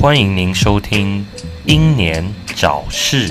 [0.00, 1.26] 欢迎您收听
[1.66, 2.24] 《英年
[2.56, 3.28] 早逝》。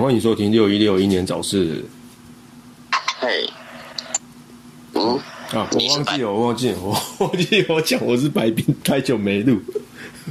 [0.00, 1.84] 欢迎收听六一六英年早逝
[3.18, 3.50] 嘿，
[4.94, 5.18] 嗯，
[5.52, 5.68] 啊！
[5.70, 6.92] 我你忘记了，我忘记了，我
[7.26, 9.60] 忘记我讲我是白冰，太久没录。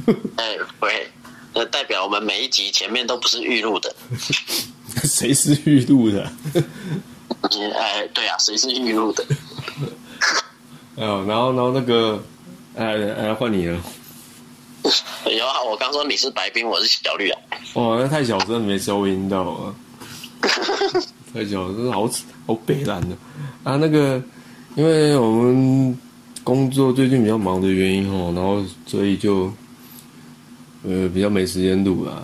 [0.36, 1.06] 哎，喂，
[1.54, 3.94] 那代表我们每一集前面都不是预录的。
[5.04, 6.30] 谁是预录的？
[6.54, 9.24] 嗯哎，对啊，谁是预录的？
[10.96, 12.22] 哦，然后然后那个，
[12.76, 13.80] 哎哎，换你了。
[15.26, 17.40] 有啊，我刚说你是白冰，我是小绿啊。
[17.74, 19.74] 哇，那太小声没收音到啊！
[21.32, 22.10] 太小声，好
[22.46, 23.16] 好北蓝的
[23.64, 23.76] 啊！
[23.76, 24.20] 那个，
[24.74, 25.98] 因为我们
[26.42, 29.52] 工作最近比较忙的原因哦，然后所以就
[30.82, 32.22] 呃比较没时间录啦。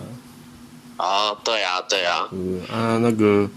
[0.97, 3.49] 哦，对啊，对啊，嗯啊，那个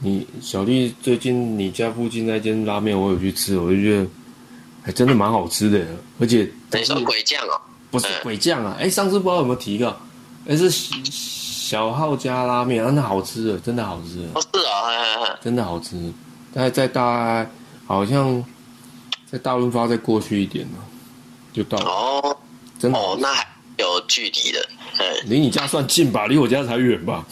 [0.00, 4.06] 你小丽最近你家附近那间拉面，我有去吃，我就觉得
[4.82, 5.84] 还真的蛮好吃的，
[6.18, 7.60] 而且你说鬼酱哦？
[7.90, 8.74] 不是嗯鬼酱啊！
[8.80, 9.94] 哎，上次不知道有没有提到，
[10.48, 15.94] 哎是小小号家拉面，啊，那好吃的，真的好吃的，不是哦，嘿嘿嘿真的好吃。
[16.54, 17.46] 大概在大
[17.86, 18.44] 好像
[19.30, 20.78] 在大润发再过去一点呢，
[21.52, 22.36] 就到了，哦
[22.78, 23.46] 真的哦，那还
[23.78, 24.68] 有距离的。
[24.98, 27.24] 嗯，离你家算近吧，离我家才远吧。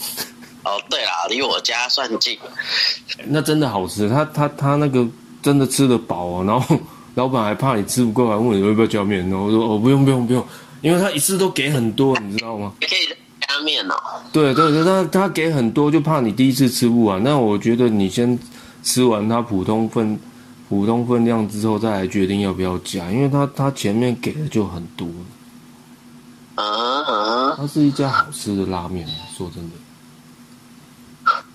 [0.63, 2.37] 哦，对啦，离我家算近。
[3.27, 5.07] 那真的好吃，他他他那个
[5.41, 6.79] 真的吃得饱哦，然后
[7.15, 10.45] 老板还怕你吃不够，还问你要不要加面，然后我说哦不用不用不用，
[10.81, 12.71] 因为他一次都给很多，你知道吗？
[12.79, 12.99] 你可以
[13.47, 13.95] 加面哦。
[14.31, 17.21] 对对对，他他给很多，就怕你第一次吃不完。
[17.23, 18.37] 那我觉得你先
[18.83, 20.17] 吃完他普通分
[20.71, 25.05] 普通分量之后，再来决定要不要加，因为他他前面给的就很多，
[26.55, 29.05] 嗯嗯它是一家好吃的拉面，
[29.37, 29.75] 说真的。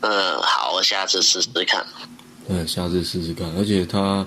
[0.02, 1.82] 嗯，好，我下次试试看。
[2.46, 3.50] 对，下次试试看。
[3.56, 4.26] 而且它，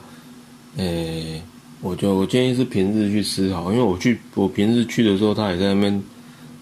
[0.78, 1.40] 诶、
[1.82, 6.04] 我就我建议是平日去吃好，因为我去我平日去的时候，他也在那边，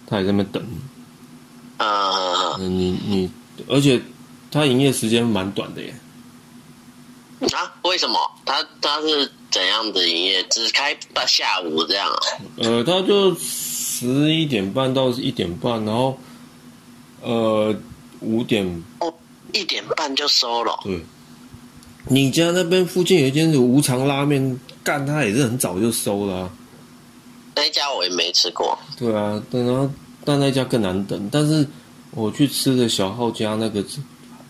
[0.05, 0.61] 他也在那边等。
[1.77, 3.31] 嗯，你你，
[3.69, 4.01] 而且
[4.51, 5.95] 他营业时间蛮短的耶。
[7.39, 7.73] 嗯啊？
[7.83, 8.19] 为什么？
[8.45, 10.43] 他他是怎样的营业？
[10.49, 12.19] 只开到下午这样啊？
[12.57, 16.17] 呃，他就十一点半到一点半，然后
[17.21, 17.75] 呃
[18.21, 19.13] 五点哦，
[19.53, 20.79] 一点半就收了。
[20.83, 20.99] 对。
[22.09, 26.49] 你家那边附近有一间无常拉面，干他也是很早就收了、啊。
[27.53, 28.79] 那一家我也没吃过。
[28.97, 29.91] 对啊，但然后
[30.23, 31.29] 但那家更难等。
[31.29, 31.67] 但是
[32.11, 33.83] 我去吃的小号家那个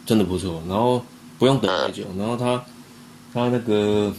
[0.06, 1.04] 真的不错，然后
[1.40, 2.64] 不用等太久，然后他
[3.34, 4.14] 他那个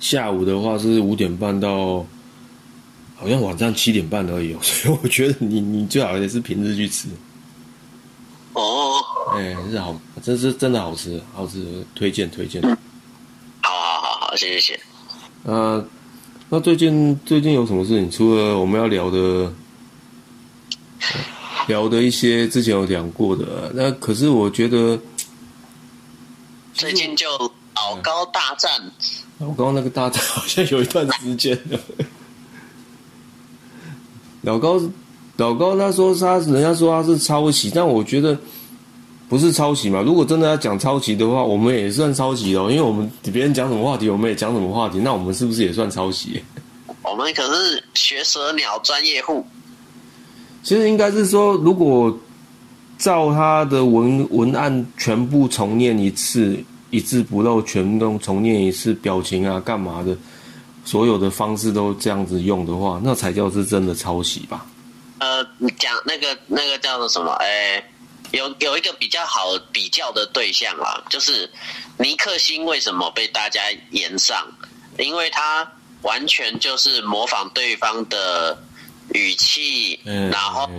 [0.00, 2.06] 下午的话是五点半到
[3.16, 7.08] 好像晚上七点半而已、哦， 所以我觉得你你最好也是平日去吃，
[8.52, 8.94] 哦，
[9.34, 12.62] 哎，是好，这是真的好吃，好吃，推荐推荐。
[12.62, 14.80] 好好好好，谢谢谢。
[15.44, 15.84] 呃，
[16.48, 18.10] 那最近最近有什么事情？
[18.10, 19.52] 除了我们要聊的，
[21.66, 24.98] 聊的一些之前有讲过的，那可是我觉得
[26.74, 27.26] 最近就
[27.78, 28.70] 老高大战，
[29.38, 31.78] 我刚刚那个大战好像有一段时间了。
[34.42, 34.80] 老高，
[35.36, 38.36] 老高他说他人家说他是抄袭，但我觉得
[39.28, 40.02] 不是抄袭嘛。
[40.02, 46.42] 如果真的要讲抄袭的话，我们也算抄袭哦，因为我们别人讲什么话题，我们也讲什么话题，那我们是不是也算抄袭？
[47.02, 49.46] 我们可是学蛇鸟专业户。
[50.62, 52.16] 其实应该是说，如果
[52.98, 56.58] 照他的文文案全部重念一次，
[56.90, 60.16] 一字不漏，全都重念一次，表情啊，干嘛的，
[60.84, 64.66] 所有的方式都这样子用的话，那才叫是真的抄袭吧？
[65.18, 65.44] 呃，
[65.78, 67.32] 讲那个那个叫做什么？
[67.40, 67.82] 哎，
[68.30, 71.50] 有有一个比较好比较的对象啊，就是
[71.98, 73.60] 尼克星为什么被大家
[73.90, 74.46] 延上？
[74.98, 75.70] 因为他
[76.02, 78.56] 完全就是模仿对方的
[79.12, 80.70] 语气，嗯，然后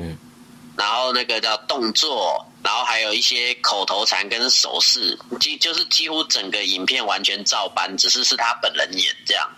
[0.76, 9.50] 然后那个叫动作，然后还有一些口头禅跟手势，几就是几乎整个影片完全照搬，只是是他本人演这样。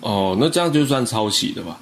[0.00, 1.76] 哦，那这样就算抄袭的吧？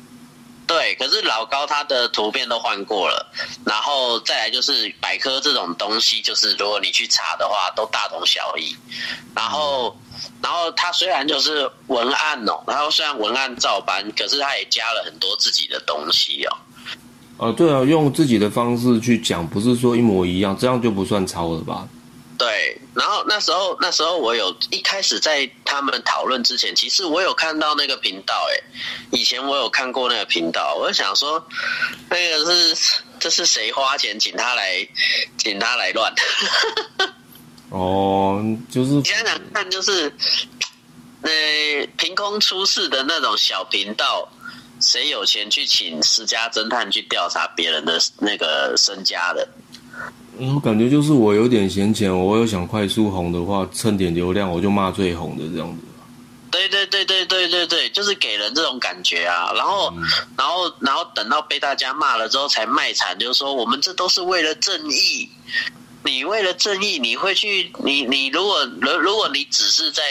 [0.66, 3.32] 对，可是老高他的图片都换过了，
[3.64, 8.76] 然后再来就是百科这种东西，就是如果你去查的话，都大同小异。
[9.32, 9.96] 然后，
[10.42, 16.56] 然后他虽然就是文案哦，然后虽然文案照搬，可是他也加了很多自己的东西哦。
[17.38, 21.86] 哦，对啊，用自己的方式去讲，不是说一模一样，这样就不算抄了吧？
[22.38, 28.60] 对，然后那时候那时候我有一开始在他们讨论之前，其实我有看到那个频道，哎，
[29.10, 31.42] 以前我有看过那个频道，我就想说，
[32.10, 34.86] 那个是这是谁花钱请他来
[35.38, 36.12] 请他来乱？
[37.70, 40.14] 哦，就是你想想看，就是
[41.22, 44.28] 那凭空出世的那种小频道，
[44.80, 49.48] 谁有钱去请私家侦探去调查别人的那个身家的？
[50.38, 55.82] 我感觉就是我有点闲钱，我有想快速红的话，蹭点流量，我就骂最红的这样子。
[56.50, 59.52] 对对对对对对对，就是给人这种感觉啊。
[59.54, 59.92] 然后，
[60.36, 65.28] 然后，然后等到被大家骂了之后才卖惨，就是说我们这都是为了正义。
[66.04, 70.02] 你为了正义，你会去你你如果如如果你只是在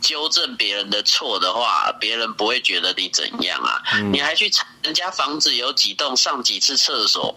[0.00, 3.82] 纠正别人的错的话，别人不会觉得你怎样啊。
[4.12, 7.34] 你还去查人家房子有几栋，上几次厕所。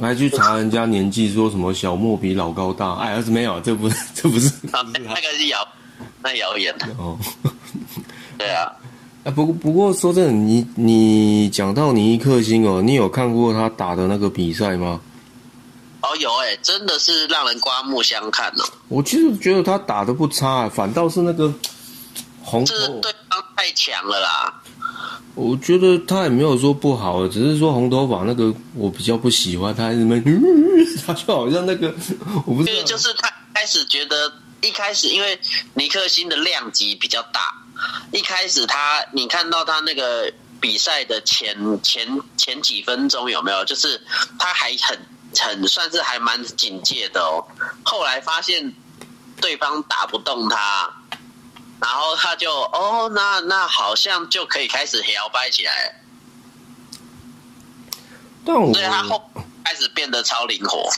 [0.00, 2.94] 还去查人家年纪，说什么小莫比老高大？
[2.94, 5.68] 哎，儿子没有，这不是 这不是啊，那个是谣，
[6.22, 7.18] 那谣言哦。
[8.38, 8.72] 对啊，
[9.24, 14.98] 哎，不过不过说真的，你你讲到你一颗星哦，你有看过他打的那个比赛吗？
[16.02, 18.64] 哦，有哎，真的是让人刮目相看哦。
[18.88, 21.52] 我其实觉得他打的不差，反倒是那个
[22.42, 24.62] 红是对方太强了啦。
[25.34, 30.20] 我觉得他也没有说不好，只是说红头发那个我比较不喜欢，他什么，
[31.06, 31.94] 他就好像那个，
[32.46, 35.38] 我不是，就是他开始觉得一开始因为
[35.74, 37.54] 尼克星的量级比较大，
[38.10, 40.30] 一开始他你看到他那个
[40.60, 42.06] 比赛的前前
[42.36, 43.64] 前几分钟有没有？
[43.64, 44.00] 就是
[44.38, 44.98] 他还很
[45.38, 47.44] 很算是还蛮警戒的哦，
[47.84, 48.74] 后来发现
[49.40, 50.90] 对方打不动他。
[51.80, 56.02] 然后他就哦，那那好像就可以开始摇摆起来。
[58.44, 59.30] 但我对他后
[59.64, 60.90] 开始变得超灵活。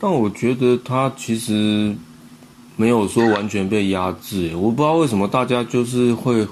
[0.00, 1.94] 但我觉得他其实
[2.76, 6.46] 没有说完全被压制，我不知道为什么大家就是会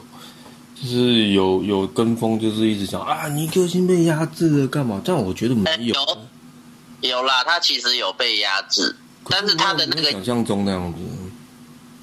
[0.74, 5.00] 就是有有跟风，就是一直讲啊，尼克星被压制了干嘛？
[5.02, 5.94] 但我觉得没有，
[7.00, 8.94] 有啦，他其实有被压制，
[9.28, 10.98] 但是他的那个想象中那样子。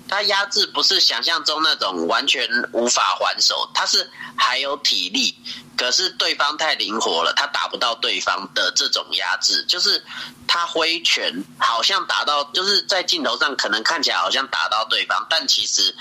[0.09, 5.35] 他压制不是想象中那种完全无法还手，他是还有体力，
[5.75, 10.01] 可是对方太灵活了，他打不到对方的这种压制，就是
[10.47, 11.29] 他挥拳
[11.59, 15.93] 好像打到，就是在镜头上可能看起来好像打到对方，但其实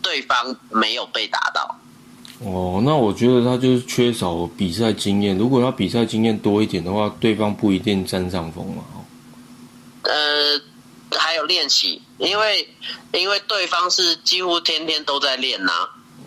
[0.00, 1.78] 对方没有被打到。
[2.40, 8.82] 哦，那我觉得他就是缺少比赛经验，如果他比赛经验多一点的话，对方不一定占上风嘛。
[10.02, 10.60] 呃。
[11.18, 12.68] 还有练习，因为
[13.12, 15.72] 因为对方是几乎天天都在练呐。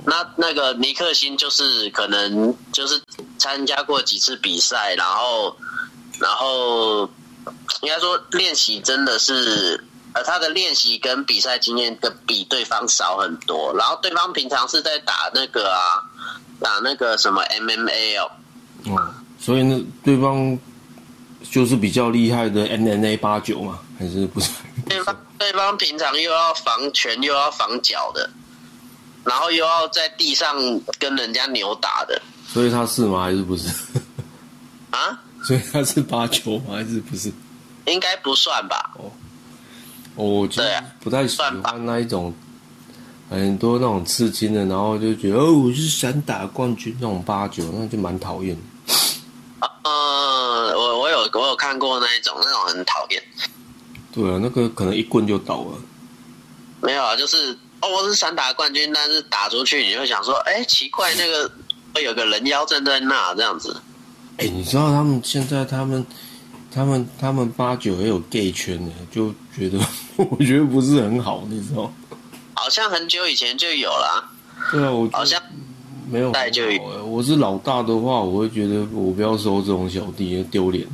[0.05, 3.01] 那那个尼克星就是可能就是
[3.37, 5.55] 参加过几次比赛，然后
[6.19, 7.09] 然后
[7.81, 9.81] 应该说练习真的是
[10.13, 13.73] 呃他的练习跟比赛经验的比对方少很多。
[13.77, 16.01] 然后对方平常是在打那个啊
[16.59, 18.31] 打那个什么 MMA 哦，
[18.91, 20.57] 哦，所以呢对方
[21.49, 23.79] 就是比较厉害的 MMA 八九嘛。
[23.99, 24.49] 还是不是？
[24.89, 28.29] 对方对方平常又要防拳又要防脚的，
[29.23, 30.55] 然后又要在地上
[30.99, 33.23] 跟人家扭打的，所以他是吗？
[33.23, 33.67] 还是不是？
[34.89, 35.17] 啊？
[35.45, 36.73] 所以他是八九吗？
[36.75, 37.31] 还是不是？
[37.85, 38.91] 应该不算吧。
[38.97, 39.11] 哦，
[40.15, 40.61] 我就
[40.99, 42.33] 不太喜欢那一种
[43.29, 48.55] 很多那种刺青的，然后就觉得哦，我是散打冠军那种八九，那就蛮讨厌。
[49.59, 53.21] 呃，我我有我有看过那一种，那种很讨厌。
[54.11, 55.77] 对啊，那个可能一棍就倒了。
[56.81, 61.51] 没有啊，就是哦，我是散打冠军，但是打出去你会想说，哎，奇怪，那个
[61.95, 63.81] 会有个人妖站在那这样子。
[64.37, 66.05] 哎，你知道他们现在他们
[66.73, 69.77] 他们他们八九也有 gay 圈的，就觉得
[70.17, 71.91] 我觉得不是很好，你知道？
[72.55, 74.29] 好像很久以前就有了。
[74.71, 75.41] 对啊，我好像
[76.09, 77.05] 没有带就有。
[77.05, 80.87] 我是老大的话，我会觉得我不要收这种小弟，丢脸。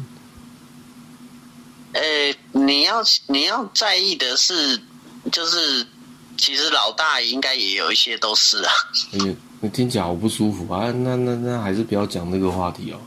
[1.94, 4.80] 诶，你要你要在意的是，
[5.32, 5.86] 就是
[6.38, 8.72] 其实老大应该也有一些都是啊。
[9.12, 10.92] 你你听起来好不舒服啊！
[10.92, 13.00] 那那那还是不要讲这个话题哦。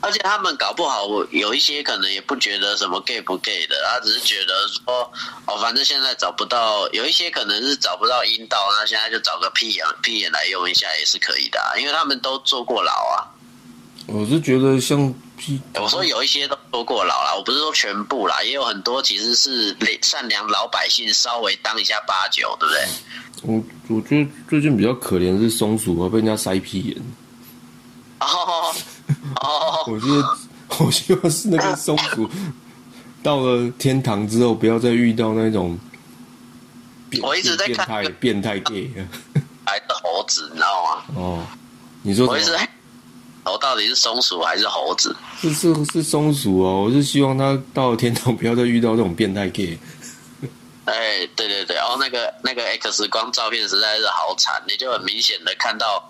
[0.00, 5.10] 而且他们搞不好，有一些可能也不觉得什么 gay 不 gay 的，他只是觉得说，
[5.46, 13.26] 哦，反正现在找不到，有一些可能是找不到阴道，那现在就找个屁眼屁眼来用一下也是可以的，因为他们都坐过牢啊。
[14.06, 15.60] 我是觉得像屁。
[15.74, 22.88] 我说有一些都坐过牢啦，我不是说全部啦，也有很多其实是善良老百姓，稍微当一下八九，对不对？
[23.42, 23.62] 我
[23.96, 26.96] 我觉得最近比较可怜是松鼠啊，被人家塞屁眼。
[29.90, 30.36] 我觉得
[30.78, 32.28] 我希望是那个松鼠
[33.22, 35.78] 到了天堂之后，不要再遇到那种
[37.08, 38.90] 变我一直在看变态变态 gay
[39.64, 41.04] 还的猴子，你知道吗？
[41.14, 41.46] 哦。
[42.02, 42.68] 你说我一直在，
[43.44, 45.14] 我到底是松鼠还是猴子？
[45.40, 49.78] 是是是松鼠哦，我是希望他到了天堂不要再遇到这种变态 gay。
[50.88, 56.08] 哎，对对对，哦，那个那个 X 光照片实在是好惨，你就很明显的看到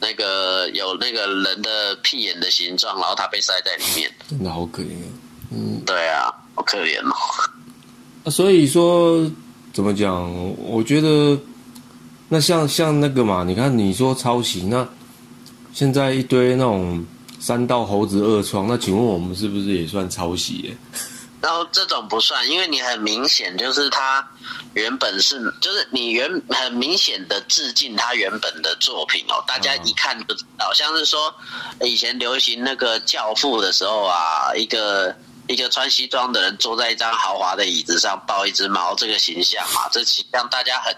[0.00, 4.12] 那个有那个人的屁眼的形状，然后他被塞在里面。
[4.28, 5.08] 真的好可怜啊。
[5.52, 7.14] 嗯，对啊，好可怜哦。
[8.24, 9.30] 啊所以说
[9.72, 10.28] 怎么讲？
[10.58, 11.38] 我觉得
[12.28, 14.86] 那像像那个嘛，你看你说抄袭，那
[15.72, 17.06] 现在一堆那种
[17.38, 20.76] 三道猴子二创，那请问我们是不是也算抄袭耶？
[21.46, 24.28] 然后这种不算，因为你很明显就是他
[24.74, 31.32] 原本是，就是你原很明显的致敬他原本的作品哦，大家一看就知道，像是说
[31.82, 35.14] 以前流行那个教父的时候啊，一个
[35.46, 40.92] 一个穿西装的人坐在一张豪华的椅子上抱一只猫，这个形象嘛，这形象大家很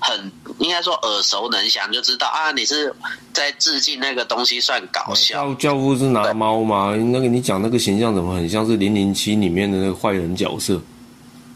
[0.00, 2.94] 很应该说耳熟能详，就知道啊，你是
[3.32, 5.54] 在致敬那个东西，算搞笑。
[5.54, 6.94] 教教父是拿猫吗？
[6.96, 10.80] 那个你讲那个形象怎么很像是零零七里面的那个坏人角色？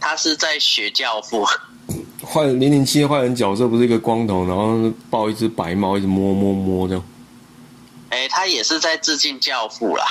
[0.00, 1.46] 他是在学教父，
[2.26, 7.04] 坏零零七的坏人角色不是一个光头，然后抱一只白猫，一直摸摸摸这样。
[8.10, 10.04] 哎，他也是在致敬教父啦。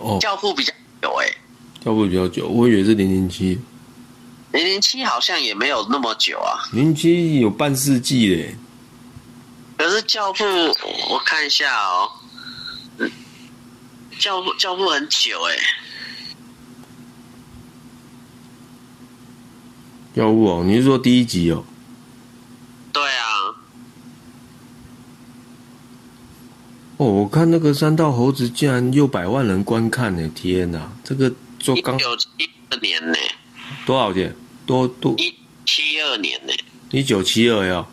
[0.00, 1.26] 哦，教父比较久哎、
[1.84, 3.58] 教父比较久，我以为是零零七，
[4.56, 6.64] 零零七好像也没有那么久啊。
[6.72, 8.56] 零零七有半世纪嘞。
[9.76, 10.44] 可是教父，
[11.10, 12.10] 我看一下哦，
[12.96, 13.12] 嗯，
[14.18, 15.56] 教父教父很久哎、
[20.14, 21.62] 教父哦，你是说第一集哦？
[22.90, 23.52] 对啊，
[26.96, 30.26] 哦，我看那个三道猴子竟然六百万人观看呢！
[30.34, 32.26] 天哪，这个做一刚九七
[32.70, 33.18] 二年呢、
[33.84, 34.34] 多少钱？
[34.66, 35.32] 多多一
[35.64, 36.52] 七二年呢、
[36.90, 37.86] 一九七二呀？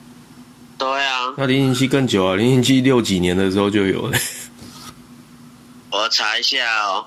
[0.78, 4.18] 对啊，那零零七更久啊，零零七六几年的时候就有了。
[5.92, 7.06] 我查一下哦，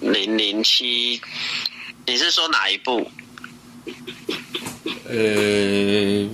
[0.00, 1.20] 零零七，
[2.06, 3.10] 你是说哪一部？
[5.06, 6.28] 呃，那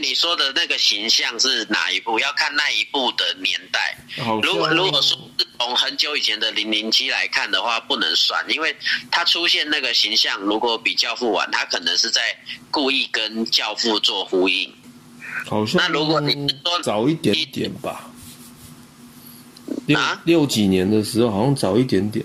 [0.00, 2.18] 你说的那个形象是哪一部？
[2.18, 3.96] 要看那一部的年代。
[4.42, 8.74] 如果如果说是从很久以前的零零七来看的话，不能算，因为
[9.10, 12.20] 他出现那个形象，如果比教父晚，他可能是在
[12.70, 14.72] 故意跟教父做呼应。
[15.48, 16.32] 好像那如果你
[16.64, 18.10] 说早一点点吧，
[19.86, 22.24] 六啊六几年的时候好像早一点点。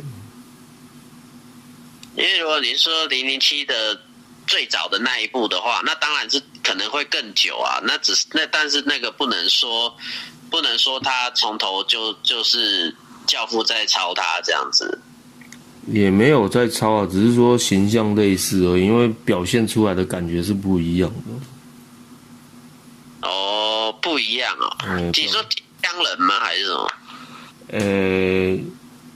[2.15, 4.00] 因为如果你说零零七的
[4.47, 7.79] 最早的那一步的话，那当然是可能会更久啊。
[7.83, 9.95] 那只是那但是那个不能说
[10.49, 12.93] 不能说他从头就就是
[13.27, 14.99] 教父在抄他这样子。
[15.85, 21.15] 也没有在抄啊，只是说形象类似而已，因为表现出来的感觉是不一样的。
[23.29, 24.75] 哦，不一样哦。
[24.85, 25.41] 嗯，你说
[25.81, 26.39] 江人吗？
[26.41, 26.91] 还是什么？
[27.69, 27.79] 呃，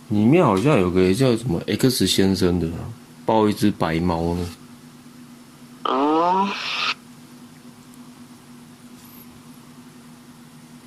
[0.10, 2.68] 里面好像有个叫什么 X 先生的，
[3.26, 4.50] 抱一只白猫呢。
[5.92, 6.50] 哦，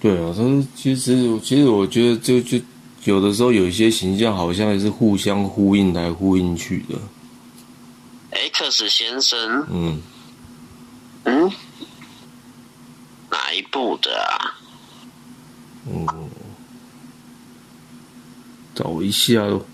[0.00, 2.58] 对啊，他说其实其实我觉得就就
[3.04, 6.99] 有的时候有一些形象好像也是互相呼应来呼应去的。
[8.30, 10.00] X 先生，嗯，
[11.25, 11.52] 嗯，
[13.30, 14.56] 哪一部的啊？
[15.87, 16.06] 嗯，
[18.75, 19.66] 找一下喽。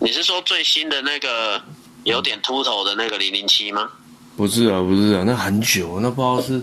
[0.00, 1.62] 你是说最新的那个
[2.04, 3.90] 有点秃头的那个零零七吗？
[4.36, 6.62] 不是啊，不是啊，那很久，那不知道是，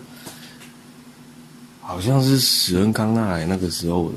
[1.82, 4.16] 好像是史恩康纳来那个时候的。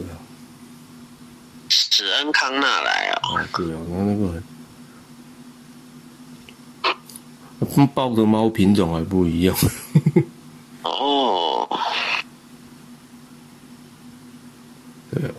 [1.68, 4.32] 史恩康纳来哦，哦，对啊，那那个
[7.74, 9.56] 很，抱的猫品种还不一样。
[10.82, 11.66] 哦，
[15.10, 15.34] 对啊，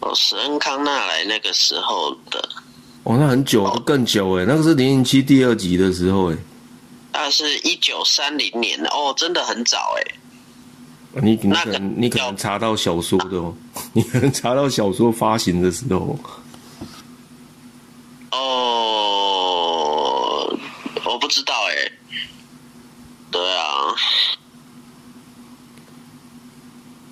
[0.00, 2.48] 哦，史恩康纳来那个时候的，
[3.04, 6.36] 哦，那很久，更久哎，那个是零零七第二集的时候哎。
[7.12, 10.02] 那是一九三零年的哦，真的很早哎。
[11.20, 13.54] 你你可能你可能查到小说的哦，
[13.92, 16.18] 你可能查到小说发行的时候，
[18.30, 18.38] 哦，
[21.04, 21.74] 我不知道哎。
[23.30, 23.94] 对啊，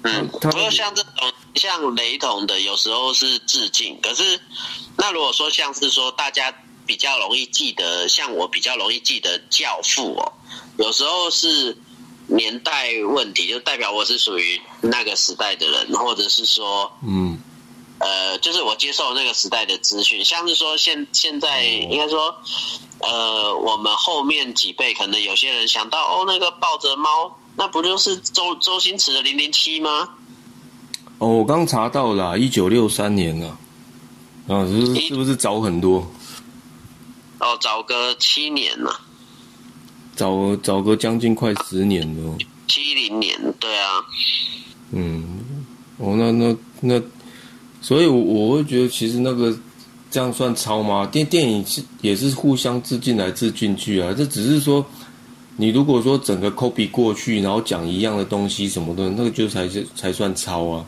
[0.03, 1.13] 嗯，不他过像这种
[1.55, 3.99] 像雷同的，有时候是致敬。
[4.01, 4.41] 可是，
[4.97, 6.55] 那如果说像是说大家
[6.87, 10.33] 比较容易记得，像我比较容易记得《教父》哦，
[10.79, 11.77] 有时候是
[12.27, 17.39] 年代问题，就代表我是属于那个时代的人，或者是说，嗯，
[17.99, 22.35] 呃，就是我接受那个时代的资讯，像是说现现在应该说，
[23.01, 30.09] 呃，我们后面几辈可能有些人想到哦，那个抱着猫，那不就是周周星驰的零零七吗？
[31.21, 33.59] 哦，我刚查到了，一九六三年啊，
[34.49, 35.99] 啊，是不是是不是早很多？
[37.39, 38.91] 哦，早个七年了，
[40.17, 42.39] 早早个将近快十年了。
[42.69, 44.03] 七零年，对啊，
[44.93, 45.41] 嗯，
[45.99, 47.03] 哦，那那那，
[47.83, 49.55] 所以我我会觉得，其实那个
[50.11, 51.05] 这样算抄吗？
[51.05, 54.83] 电电影是也是互相致敬来致敬去啊，这只是说，
[55.57, 60.87] 你如果说整个 copy 过去，然后讲一样的东西什么的，那个就才是才算抄啊。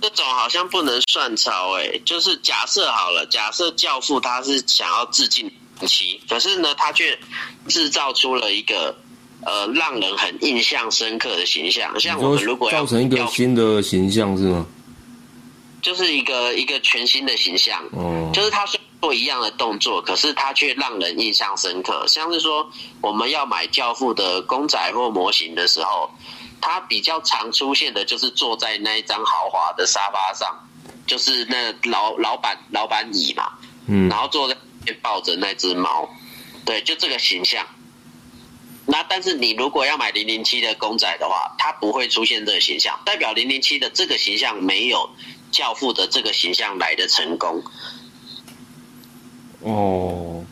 [0.00, 5.50] 这种好像不能算抄诶、就是假设好了，假设教父他是想要致敬
[5.86, 7.18] 其，可是呢，他却
[7.68, 8.94] 制造出了一个
[9.44, 14.66] 呃让人很印象深刻的形象，像我们如果要造成一个要新的形象是吗？
[15.82, 22.04] 就是一个一个全新的形象，哦，就是他虽然做一样的动作，可是他却让人印象深刻。
[22.06, 26.10] 像是说我们要买教父的公仔或模型的时候，
[26.60, 30.68] 他比较常出现的就是坐在那一张豪华的沙发上，
[31.06, 33.52] 就是那老老板老板椅嘛，
[33.86, 34.56] 嗯然后坐在
[35.02, 36.08] 抱着那只猫，
[36.64, 37.66] 对，就这个形象。
[38.86, 45.08] 那但是你如果要买零零七的公仔的话，它不会出现这个形象，代表零零七的这个形象没有
[45.52, 47.62] 教父的这个形象来的成功。
[49.60, 50.44] 哦，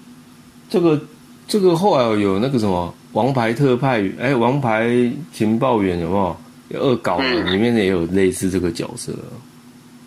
[0.70, 1.00] 这个
[1.48, 4.88] 这个后来有那个什么王牌特派员，哎，王牌
[5.32, 6.36] 情报员有没有？
[6.68, 9.32] 有恶搞的嗯里面也有类似这个角色啊。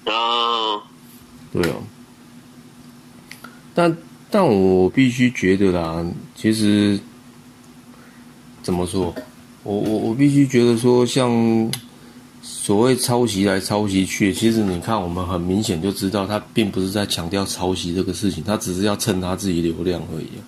[0.06, 0.80] 嗯，
[1.52, 1.82] 对哦，
[3.74, 3.98] 但
[4.30, 6.06] 但我必须觉得啦，
[6.36, 7.00] 其实
[8.62, 9.12] 怎么说，
[9.64, 11.32] 我我我必须觉得说，像
[12.44, 20.46] 所谓抄袭来抄袭去，其实你看，我们很明显就知道，他并不是在强调抄袭这个事情，他只是要蹭他自己流量而已啊。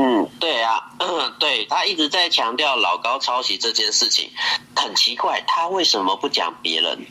[0.00, 0.80] 嗯，对啊，
[1.40, 4.30] 对他一直在强调老高抄袭这件事情，
[4.76, 7.04] 很奇怪，他为什么不讲别人，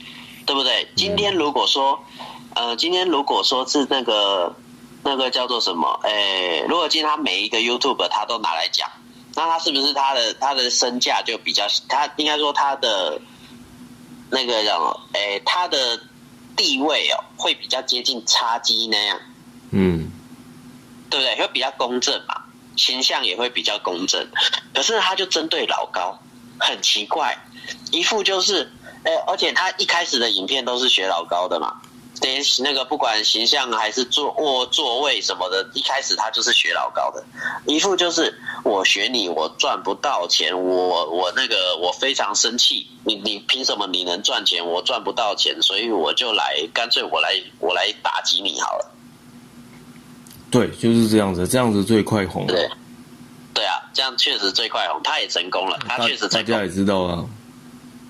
[0.45, 0.87] 对不对？
[0.95, 2.01] 今天如果说，
[2.55, 4.55] 呃，今天如果说是那个
[5.03, 8.89] 那个叫做什么，诶，如果今天他每一个 YouTube 他都拿来讲，
[9.35, 13.19] 那他是不是他的他的身价就比较，他应该说他的
[14.29, 15.99] 那个叫什么，诶，他的
[16.55, 19.19] 地位哦，会比较接近叉鸡那样。
[19.71, 20.09] 嗯，
[21.09, 21.35] 对不对？
[21.35, 22.41] 会比较公正嘛，
[22.77, 24.25] 形象也会比较公正。
[24.73, 26.17] 可是他就针对老高，
[26.59, 27.37] 很奇怪，
[27.91, 28.71] 一副就是，
[29.03, 31.81] 呃，而且他一开始的影片都是学老高的嘛，
[32.21, 37.23] 连那个不管形象还是坐卧座位什么的，一开始他就是学老高的，
[37.65, 48.93] 一副就是我学你，我赚不到钱，我我那个我非常生气，你你凭什么你能赚钱，我赚不到钱，所以我就来，干脆我来我来打击你好了。
[50.49, 52.69] 对，就是这样子，这样子最快红对了，，
[53.53, 57.25] 对啊，这样确实最快红，他也成功了，他确实成功，大家也知道啊。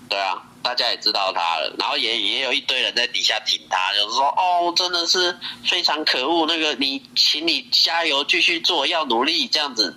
[0.10, 9.94] 对啊，大家也知道他了，然后也也有一堆人在底下挺他，就是说哦，真的是非常可恶，那个你，请你加油，继续做，要努力，这样子。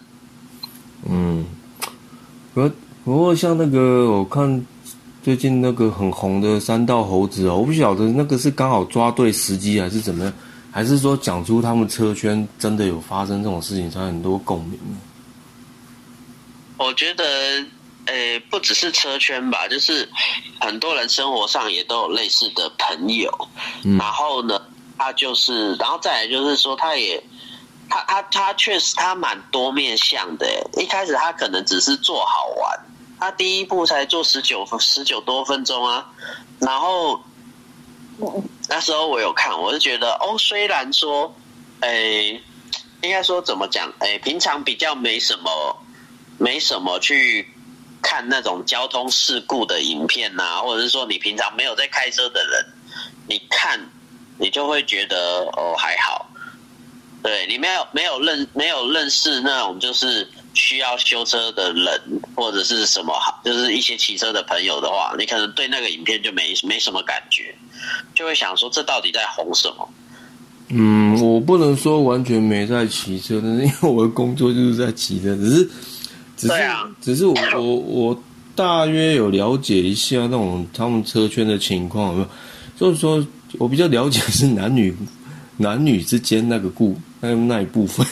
[1.08, 1.46] 嗯，
[2.54, 2.68] 不
[3.04, 4.66] 不过像那个我看
[5.22, 10.32] 最近那个很红的三道猴子哦，我不晓得那个是刚好抓对时机还是怎么样，
[10.72, 14.78] 还是说讲出他们车圈真的有发生这种事情，才很多共鸣。
[16.78, 17.24] 我觉得，
[18.06, 20.08] 呃，不只是车圈吧，就是
[20.60, 23.48] 很多人生活上也都有类似的朋友。
[23.82, 24.60] 嗯然后呢，
[24.96, 27.22] 他就是，然后再来就是说，他也，
[27.88, 30.46] 他他他确实他蛮多面向的。
[30.78, 32.80] 一开始他可能只是做好玩，
[33.18, 36.06] 他第一步才做十九分十九多分钟啊，
[36.60, 37.20] 然后
[38.68, 41.34] 那时候我有看，我就觉得哦，虽然说，
[41.80, 42.42] 诶，
[43.02, 45.76] 应该说怎么讲，诶，平常比较没什么。
[46.42, 47.46] 没什么去
[48.00, 52.66] 看那种交通事故的影片呐、或者是说你平常没有在开车的人，
[53.28, 53.78] 你看
[54.38, 56.30] 你就会觉得哦还好，
[57.22, 62.00] 对你没有没有认没有认识那种就是需要修车的人
[62.34, 67.54] 或者是什么好，就是一些骑车的朋友的话，你可能对那个影片就没没什么感觉，
[68.14, 69.88] 就会想说这到底在红什么？
[70.68, 75.70] 嗯，我不能说完全没在骑车，但是因为我的工作就是在骑车，只是
[76.36, 78.22] 只是、啊只是我我我
[78.54, 82.28] 大约有了解一下那种他们车圈的情况，有没有？
[82.78, 83.26] 就是说
[83.58, 84.96] 我比较了解是男女
[85.56, 88.06] 男女之间那个故那那一部分。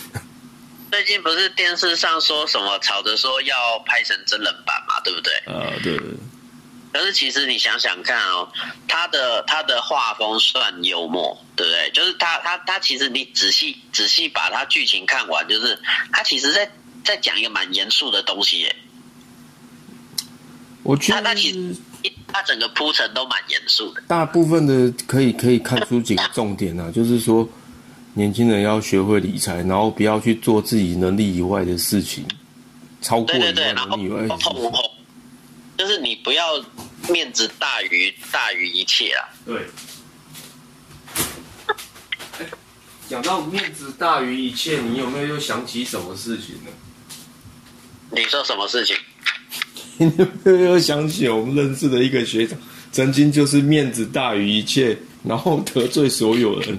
[0.99, 3.55] 最近不是电视上说什么吵着说要
[3.87, 5.33] 拍成真人版嘛，对不对？
[5.47, 5.97] 啊，对，
[6.93, 8.49] 可可是其实你想想看哦，
[8.89, 11.89] 他的他的画风算幽默，对不对？
[11.93, 15.79] 就是他他他其实你仔细仔细把他剧情看完，就是
[16.13, 16.69] 他其实在
[17.05, 18.77] 在讲一个蛮严肃的东西耶。
[20.83, 21.77] 我觉得他他其实
[22.27, 24.03] 他整个铺陈都蛮严肃的。
[24.09, 27.49] 大部分的可以可以看出几个重点啊，就是说
[28.19, 32.27] 年轻人要学会理财，然后不要去做自己能力以外的事情，
[33.01, 34.73] 超过对对对，以外然后能力以外的事情。
[35.77, 36.61] 就是你不要
[37.09, 39.23] 面子大于大于一切啊。
[39.47, 39.63] 对。
[42.41, 42.47] 哎
[43.09, 46.71] 讲到面子大于一切，你有没有又想起什么事情呢？
[48.11, 48.97] 你说什么事情？
[49.97, 52.59] 你有没有又想起我们认识的一个学长，
[52.91, 56.77] 曾经就是面子大于一切，然后得罪所有人。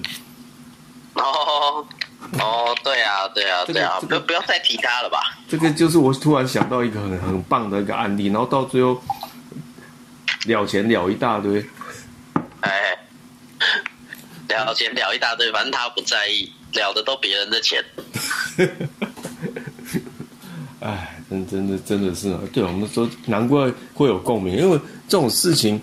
[1.20, 1.86] 哦
[2.38, 5.36] 哦，对啊对啊对啊，这个不不要再提他了吧。
[5.48, 9.00] 这个就是我突然想到一个很很棒的一个案例，然后到最后
[10.46, 11.64] 了钱了一大堆。
[12.60, 12.96] 哎，
[14.48, 17.84] 了钱了一大堆，反正他不在意，了的都别人的钱。
[20.80, 24.78] 哎，真真的真的是啊，对我们说难怪会有共鸣，因为
[25.08, 25.80] 这种事情，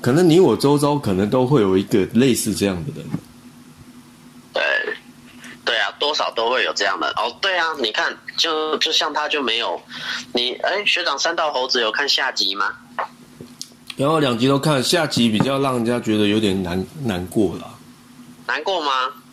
[0.00, 3.06] 可能你我周遭可能都会有一个类似这样的人。
[5.64, 7.08] 对，啊，多少都会有这样的。
[7.16, 9.80] 哦，对啊，你看，就就像他就没有，
[10.32, 12.72] 你哎，学长三道猴子有看下集吗？
[13.96, 17.68] 然后两集都看，下集比较让人家觉得有点难难过了。
[18.46, 18.92] 难过吗？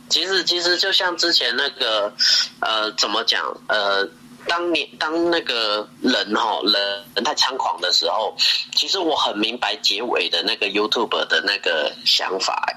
[0.10, 2.13] 其实其实就像之前那个，
[2.60, 3.44] 呃，怎么讲？
[3.68, 4.08] 呃，
[4.48, 8.36] 当年当那个人哈、人人太猖狂的时候，
[8.76, 12.76] 其实我很明白结尾的那个 YouTube 的那个想法、哎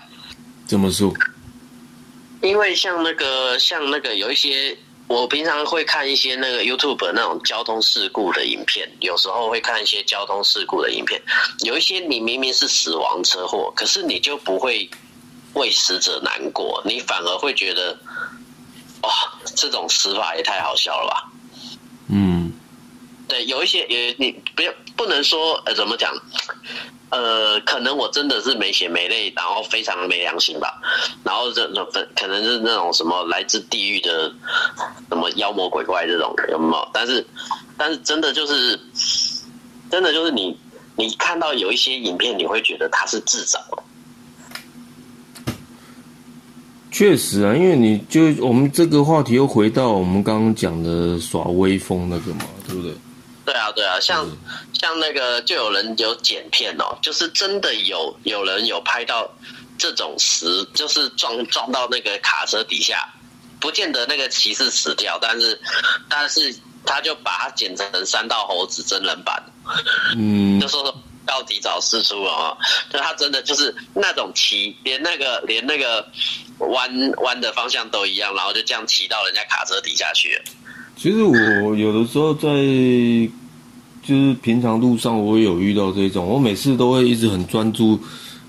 [0.66, 1.12] 怎么说？
[2.42, 4.76] 因为像那个像那个有一些，
[5.08, 11.20] 我平常会看一些那个 YouTube 那种交通事故的影片，有时候会看一些交通事故的影片，
[11.60, 14.88] 有一些你明明是死亡车祸，可是你就不会
[15.54, 17.98] 为死者难过，你反而会觉得，
[19.02, 19.10] 哇，
[19.56, 21.32] 这种死法也太好笑了吧？
[22.08, 22.52] 嗯，
[23.28, 26.12] 对，有一些也你不要不能说呃怎么讲，
[27.08, 30.78] 呃，可能我真的是没血没泪，然后非常没良心吧，
[31.24, 34.30] 然后这种可能是那种什么来自地狱的
[35.08, 36.88] 什么妖魔鬼怪这种有没有？
[36.92, 37.26] 但是
[37.78, 38.78] 但是真的就是
[39.90, 40.54] 真的就是你
[40.96, 43.82] 你看到有一些影片，你会觉得他是自找的。
[46.92, 52.92] 确实啊，因为你就我们这个话题又回到我们刚刚讲的耍威风那个嘛，对不对？
[53.46, 54.24] 对啊，对啊，像
[54.80, 59.30] 像那个就有人有剪片哦，就是真的有有人有拍到
[59.76, 63.06] 这种石，就是撞撞到那个卡车底下，
[63.60, 65.60] 不见得那个骑士死掉，但是
[66.08, 66.54] 但是
[66.86, 69.42] 他就把它剪成三道猴子真人版，
[70.16, 70.82] 嗯就，说
[71.26, 72.56] 到底找事出了啊，
[72.90, 76.08] 就他真的就是那种骑，连那个连那个
[76.58, 80.44] 弯弯的方向都一样，然后就这样骑到人家卡车底下去了。
[80.96, 82.48] 其实我有的时候在
[84.02, 87.98] 就是平常路上，我也有遇到这种，我每次都会一直很专注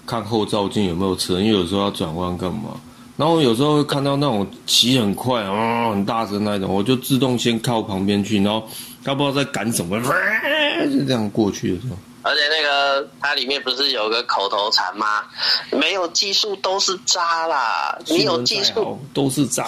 [0.06, 2.72] 看后照镜有没有车，因为有时候要转弯干嘛。
[3.18, 8.68] 然后有时候会看到那种骑很快啊、很大声那种，我就自动先靠旁边去，然后
[9.04, 11.96] 他不知道在赶什么，就这样过去的时候。
[12.24, 15.24] 而且那个它里面不是有个口头禅吗？
[15.72, 19.66] 没有技术都是渣啦，你有技术都是渣。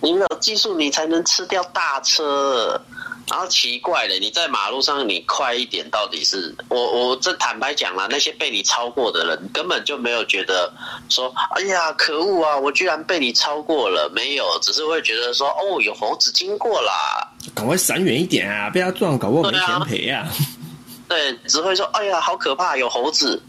[0.00, 2.80] 你没有技术，你才能吃掉大车。
[3.28, 10.72] 然后奇怪了，你在马路上你快一点，到底是我我这坦白讲啦，那些被你超过的人根本就没有觉得
[11.08, 16.92] 说，哎呀可恶啊，我居然被你超过了，没有，只是会觉得说，哦，有猴子经过啦，
[17.54, 18.68] 赶快闪远一点啊！
[18.70, 20.26] 被他撞，搞不好没钱赔啊！
[21.08, 23.40] 对，只会说，哎呀，好可怕，有猴子。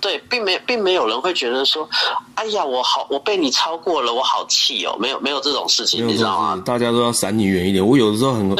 [0.00, 1.86] 对，并没并没有人会觉得说，
[2.34, 6.62] 哎呀，我好，我被你超过了，我好气哦，没有没有这种事情，你知道吗？
[6.64, 7.86] 大家都要闪你远一点。
[7.86, 8.56] 我有的时候很，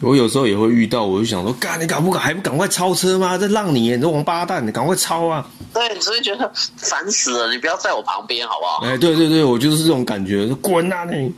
[0.00, 3.36] 我有时候也会遇到，我就想说，干你敢不敢，还不赶快超车吗？
[3.36, 5.46] 这让你，你这王八蛋，你赶快超啊！
[5.74, 8.80] 对，只会觉得烦死了，你不要在我旁边好不好？
[8.84, 11.32] 哎，对对对，我就是这种感觉，滚啊你！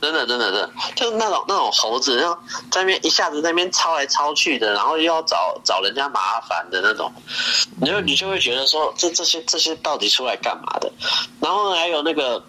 [0.00, 2.36] 真的，真的，真的，就是那种那种猴子，然后
[2.70, 7.12] 在那边一下子在那边抄来抄去的，然后又要找找人家麻烦的那种，
[7.80, 10.90] 你就你就会觉得说，这这些这些到底出来干嘛的？
[11.40, 12.44] 然后还有那个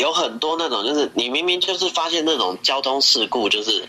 [0.00, 3.86] 有很多那种，就是你明明就是发现那种交通事故，就是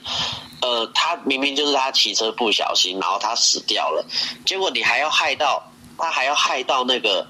[0.61, 4.05] 呃，他明明就是他骑车不小心，然后他死掉了，
[4.45, 5.63] 结果你还要害到
[5.97, 7.25] 他，还要害到那个，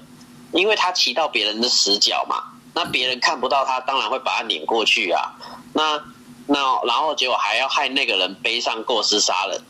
[0.52, 2.42] 因为他骑到别人的死角嘛。
[2.74, 5.30] 那别人看不到他，当然会把他碾过去啊。
[5.72, 6.02] 那
[6.46, 9.60] 那然后结果还要害那个人背上过失杀人。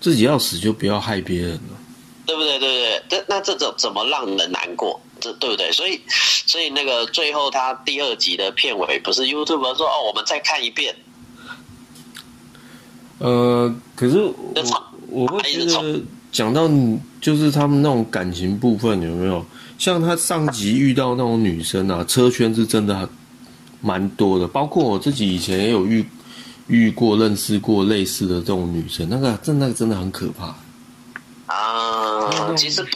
[0.00, 1.78] 自己要死就不要害别人了。
[2.26, 2.58] 对不对？
[2.58, 3.02] 对不对？
[3.08, 5.00] 这那这种怎么让人难过？
[5.22, 5.70] 这对不对？
[5.70, 6.00] 所以，
[6.46, 10.94] 所以那个最后他第二集的片尾不是 YouTube 说哦，我们再看一遍。
[13.18, 16.00] 呃，可是我我会觉得
[16.32, 16.68] 讲到
[17.20, 19.44] 就是他们那种感情部分有没有？
[19.78, 23.08] 像他上集遇到那种女生啊，车圈是真的很
[23.80, 26.04] 蛮多的，包括我自己以前也有遇
[26.68, 30.54] 遇过、认识过类似的这种女生，那个真的真的很可怕。
[31.52, 32.88] 啊，其实车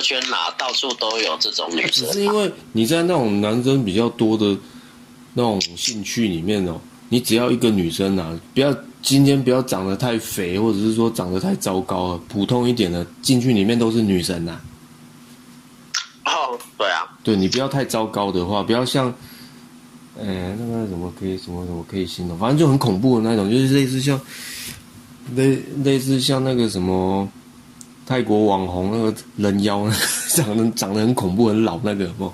[0.00, 2.12] 圈啦，到处都有这种女生只。
[2.12, 4.56] 是因为你在那种男生比较多的
[5.34, 14.60] 那种兴趣里面哦，你只要一个女生啊，不要今天不要长得太肥，或者是说长得太糟糕了，普通一点的进去里面都是女生呐、
[16.24, 19.12] 哦，对啊，对你不要太糟糕的话，不要像，
[20.16, 24.20] 呃，那个什么可以什么什么可以形容，反正就很恐怖的那种，就是类似像
[25.34, 27.28] 类类似像那个什么
[28.06, 29.96] 泰国网红那个人妖，那 个
[30.34, 32.32] 长得长得很恐怖很老那个，不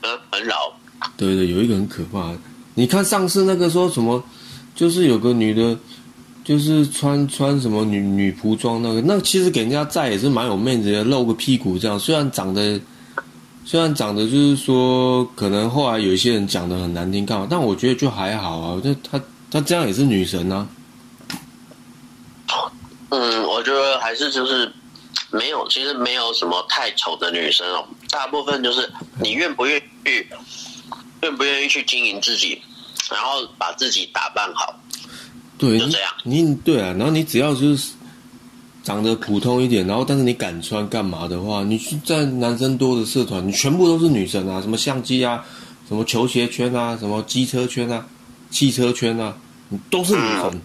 [0.00, 0.54] 呃，很老。
[1.16, 2.38] 对对，有一个很可怕的。
[2.74, 4.22] 你看上次那个说什么，
[4.74, 5.76] 就是有个女的，
[6.42, 11.98] 就是穿穿什么女女仆装那个，那其实给人家在也是蛮有面子的，露个屁股这样。
[11.98, 12.80] 虽然长得，
[13.64, 18.80] 虽然长得就是说，可能后来有一些人讲的很难听干嘛，但我觉得就还好啊。
[18.82, 20.66] 就她她这样也是女神啊。
[23.14, 24.72] 嗯，我觉得还是就是
[25.30, 30.28] 没有，其实没有什么太丑的女生哦，大部分就是你愿不愿意去，
[31.20, 32.62] 愿不愿意去经营自己，
[33.10, 34.74] 然后把自己打扮好。
[35.58, 37.92] 对，你就这样你对啊，然后你只要就是
[38.82, 45.44] 长得普通一点，然后但是你敢穿干嘛的话，你去在男生多的社团，你全部都是女生啊，什么相机啊，
[45.86, 48.06] 什么球鞋圈啊，什么机车圈啊，
[48.50, 49.36] 汽车圈啊，
[49.68, 50.62] 你都是女神，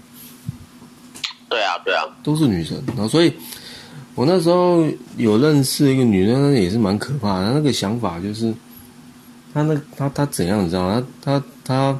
[1.50, 2.78] 对啊，对啊，都是女生。
[2.88, 3.34] 然后所以，
[4.16, 4.86] 我那时候
[5.18, 7.46] 有认识一个女生，也是蛮可怕的。
[7.46, 8.54] 她那个想法就是，
[9.54, 11.08] 她那她她怎样，你知道吗？
[11.22, 12.00] 她她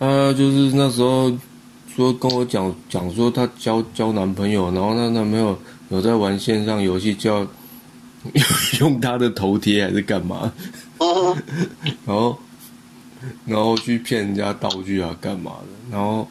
[0.00, 1.32] 她，呃就是那时候
[1.94, 5.58] 说跟我讲讲说她交交男朋友，然后那男朋友
[5.88, 7.46] 有在玩线上游戏，叫
[8.80, 10.52] 用她的头贴还是干嘛？
[10.98, 11.36] 嗯，
[12.04, 12.38] 然后
[13.46, 15.96] 然后去骗人家道具啊，干嘛的？
[15.96, 16.28] 然后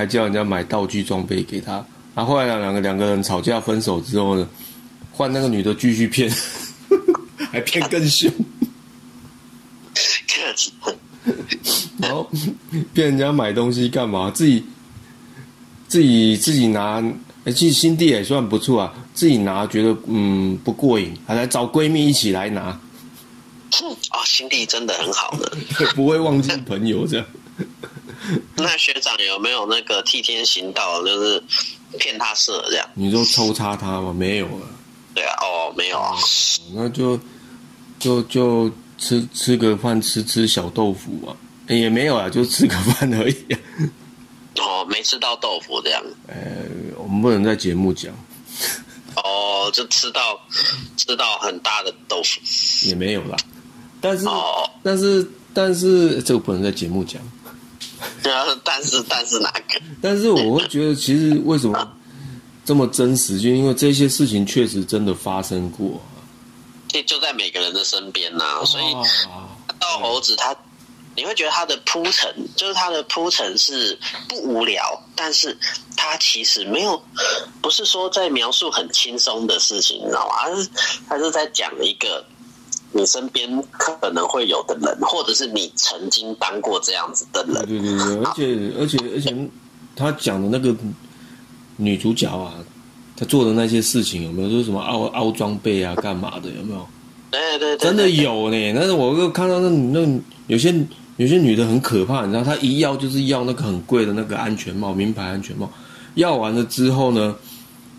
[0.00, 1.84] 还还叫人家买道具装备给他。
[2.14, 4.48] 然后后来两个两个人吵架分手之后呢，
[5.12, 6.32] 换那个女的继续骗，
[7.52, 8.32] 还骗更凶，
[11.98, 12.26] 然后
[12.94, 14.30] 骗人家买东西干嘛？
[14.30, 14.64] 自己
[15.86, 17.02] 自己自己拿，
[17.44, 18.94] 哎，其实心地也算不错啊。
[19.12, 22.70] 自己拿觉得嗯不过瘾，还来找闺蜜一起来拿，
[23.84, 25.52] 哦，心地真的很好的。
[25.94, 27.26] 不会忘记朋友这样。
[28.62, 31.42] 那学长有没有那个替天行道，就是
[31.98, 32.88] 骗他色这样？
[32.94, 34.12] 你说抽插他吗？
[34.12, 34.62] 没有啊，
[35.14, 36.16] 对啊，哦，没有啊，
[36.74, 37.18] 那就
[37.98, 43.58] 就就吃吃个饭，吃吃小豆腐啊，诶也没有啊，就吃个饭而已、啊。
[44.58, 46.02] 哦，没吃到豆腐这样。
[46.28, 46.36] 呃，
[46.96, 48.12] 我们不能在节目讲，
[49.16, 50.40] 哦，就吃到
[50.96, 52.40] 吃到很大的豆腐。
[52.86, 53.36] 也没有啦。
[54.00, 57.20] 但是哦，但是但是这个不能在节目讲。
[58.22, 59.80] 对啊，但是但是哪个？
[60.00, 61.92] 但是我会觉得，其实为什么
[62.64, 66.00] 这么真实，就因为这些事情确实真的发生过。
[66.88, 68.92] 就就在每个人的身边呐、所以
[69.28, 70.54] 啊到猴子他，
[71.14, 73.96] 你会觉得他的铺陈，就是他的铺陈是
[74.28, 75.56] 不无聊，但是
[75.96, 77.00] 他其实没有，
[77.62, 80.34] 不是说在描述很轻松的事情，你知道吗？
[80.42, 80.68] 而是
[81.08, 82.24] 他是在讲一个
[82.92, 87.64] 你身边可能会有的人，或者是你曾经当过这样子的人。
[87.66, 89.48] 对对对，而且而且而且，
[89.94, 90.74] 他讲的那个
[91.76, 92.54] 女主角啊，
[93.16, 94.48] 她做的那些事情有没有？
[94.50, 96.50] 就是什么凹凹装备啊，干嘛的？
[96.50, 96.84] 有没有？
[97.30, 98.72] 对对对，真的有呢。
[98.74, 100.74] 但是我又看到那那有些
[101.16, 105.70] 有些女的很可怕，你知道，她一要就是要那个很贵的那个安全帽，名牌安全帽。
[106.14, 107.36] 要完了之后呢，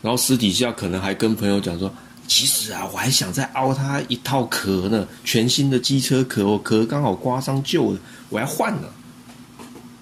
[0.01, 1.89] 然后私底下可能还跟朋友讲说。
[2.31, 8.93] 其实啊，我还想再凹它一套壳呢，全新的机车壳，我壳刚好刮伤旧的，我要换了。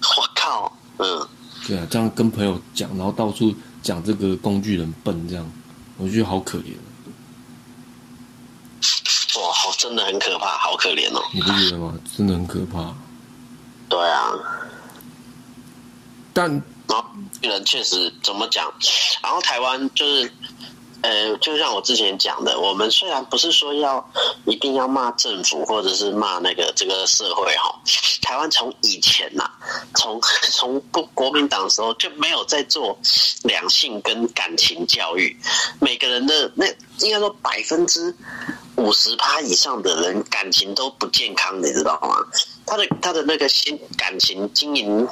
[0.00, 1.28] 我靠，嗯，
[1.66, 5.44] 对啊，这样跟朋友讲，然后到处讲这个工具人笨，这样
[5.96, 6.72] 我觉得好可怜，
[9.36, 11.20] 哇，好，真的很可怕，好可怜哦。
[11.32, 11.98] 你不觉得吗？
[12.16, 12.94] 真的很可怕。
[13.88, 14.30] 对啊，
[16.32, 17.04] 但然后
[17.42, 18.72] 人确实怎么讲，
[19.20, 20.32] 然后台湾就是
[21.02, 24.06] 呃，就像我之前讲的，我们虽然不是说要
[24.44, 27.74] 一定要骂政府或者是骂那个这个社会哈，
[28.20, 29.50] 台湾从以前呐、
[29.94, 30.20] 从
[30.52, 32.98] 从不国民党时候就没有在做
[33.44, 35.36] 两性跟感情教育，
[35.80, 36.66] 每个人的那
[36.98, 38.14] 应该说百分之
[38.76, 42.16] 五十趴以上的人感情都不健康，你知道吗？
[42.66, 45.06] 他的他的那个心感情经营，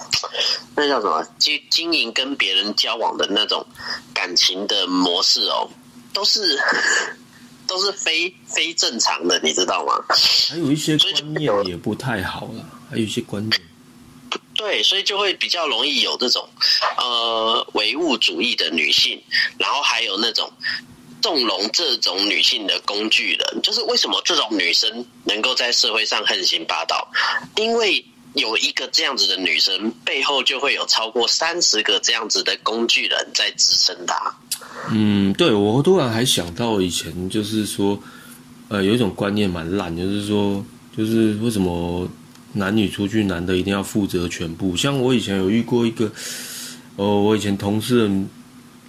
[0.77, 1.27] 那叫什么？
[1.39, 3.67] 经经营跟别人交往的那种
[4.15, 5.69] 感情的模式哦，
[6.13, 6.59] 都是
[7.67, 9.93] 都是非非正常的，你知道吗？
[10.49, 13.61] 还有一些观念也不太好了，还有一些观念。
[14.55, 16.49] 对，所以就会比较容易有这种
[16.97, 19.23] 呃唯物主义的女性，
[19.57, 20.51] 然后还有那种
[21.21, 23.63] 纵容这种女性的工具人。
[23.63, 27.09] 就是为什么这种女生能够在社会上横行霸道？
[27.57, 28.05] 因为
[28.35, 34.37] 有一个这样子的女生，背后就会有超过三十个这样子的工具人在支撑她。
[34.91, 37.99] 嗯，对我突然还想到以前就是说，
[38.69, 40.65] 呃，有一种观念蛮烂，就是说，
[40.97, 42.09] 就是为什么
[42.53, 44.77] 男女出去，男的一定要负责全部？
[44.77, 46.11] 像我以前有遇过一个，
[46.97, 48.15] 哦，我以前同事的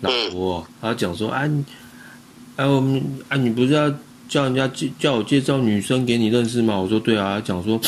[0.01, 1.47] 老婆，她讲说，啊，
[2.59, 3.89] 你啊，我们啊，你不是要
[4.27, 6.77] 叫人家介叫我介绍女生给你认识吗？
[6.77, 7.79] 我说对啊，她讲说。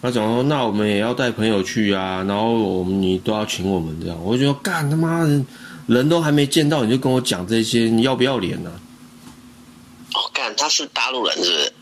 [0.00, 5.42] 他讲说，那我们也要带朋友去啊，然后我们你都要请我们这样，我就说干他妈的，
[5.86, 8.70] 人都还没见到你就跟我讲这些，你要不要脸呢、
[10.12, 11.72] 哦，干，他是大陆人是不是？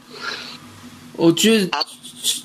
[1.16, 1.85] 我觉得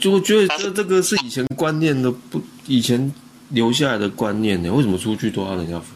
[0.09, 3.13] 我觉得这这个是以前观念的不，以前
[3.49, 4.73] 留下来的观念呢。
[4.73, 5.93] 为什么出去都要人家付？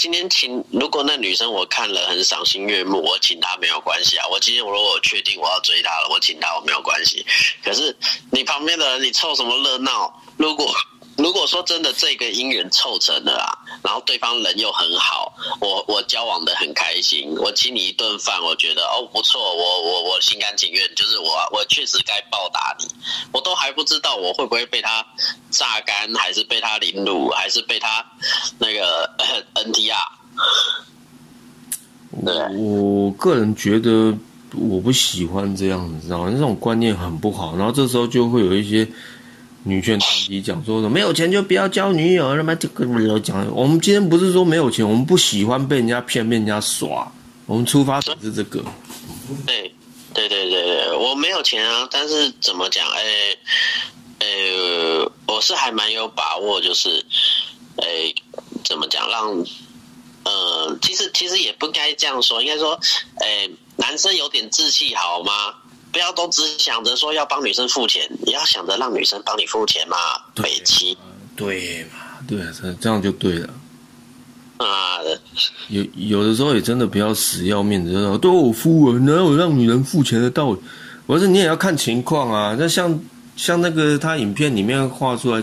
[0.00, 4.24] 今天请，如果那女生我看了很赏心悦目，我请她没有关系啊。
[4.30, 7.26] 我今天如果我确定我要追她了，我请她我没有关系。
[7.64, 7.94] 可是
[8.30, 10.22] 你旁边的人，你凑什么热闹？
[10.36, 10.72] 如果
[11.18, 13.50] 如果说真的这个姻缘凑成了啊，
[13.82, 22.86] 然后对方人又很好，我我交往的很开心，我请你一顿饭，我觉得哦不错，我我我心甘情愿，就是我我确实该报答你，
[23.32, 25.04] 我都还不知道我会不会被他
[25.50, 28.04] 榨干，还是被他凌辱，还是被他
[28.58, 29.10] 那个
[29.54, 29.96] NTR。
[32.24, 34.16] 对我个人觉得
[34.54, 36.30] 我不喜欢这样，你知道吗？
[36.32, 37.56] 那种观念很不好。
[37.56, 38.86] 然后这时候就会有一些
[39.68, 43.46] 女权团体讲说没有钱就不要交女友，他妈这个讲。
[43.54, 47.12] 我们今天不是说没有钱，我们不喜欢被人家骗、被人家耍。
[47.44, 48.64] 我们出发点是这个。
[49.46, 49.72] 对，
[50.14, 52.88] 对对对对，我没有钱啊，但是怎么讲？
[52.90, 53.02] 哎、
[54.20, 57.04] 呃，我是还蛮有把握，就是，
[57.76, 57.86] 哎、
[58.64, 59.44] 怎么讲，让，
[60.24, 62.78] 呃，其实其实也不该这样说，应该说，
[63.16, 65.54] 哎、男生有点志气好吗？
[65.90, 69.96] 不要都只想着说要帮女生付钱，也要想着让女生帮你付钱嘛，
[70.34, 70.96] 北七
[71.36, 71.98] 对嘛？
[72.26, 73.48] 对啊，这这样就对了。
[74.58, 74.98] 啊，
[75.68, 80.58] 有有的时候也真的不要死要面子，就说都我付了，哪有让女人付钱的道理？
[81.06, 82.56] 我说你也要看情况啊。
[82.58, 83.00] 那像
[83.36, 85.42] 像那个他影片里面画出来，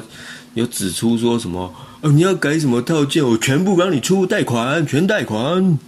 [0.53, 5.79] 有指出说什么，哦，你要改什么套件，我全部帮你出贷款，全贷款。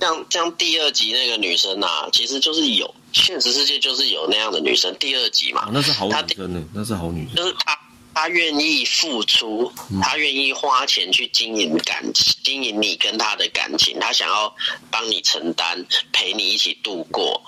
[0.00, 7.36] 像像第二集那个女生啊，其实就是有现实世界就是有那样的女生，第二集嘛啊，，那是好女生呢，那是好女生。
[7.36, 7.78] 就是她
[8.14, 9.70] 她愿意付出，
[10.02, 14.54] 她愿意花钱去经营感情，经营你跟她的感情，她想要
[14.90, 17.40] 帮你承担，陪你一起度过，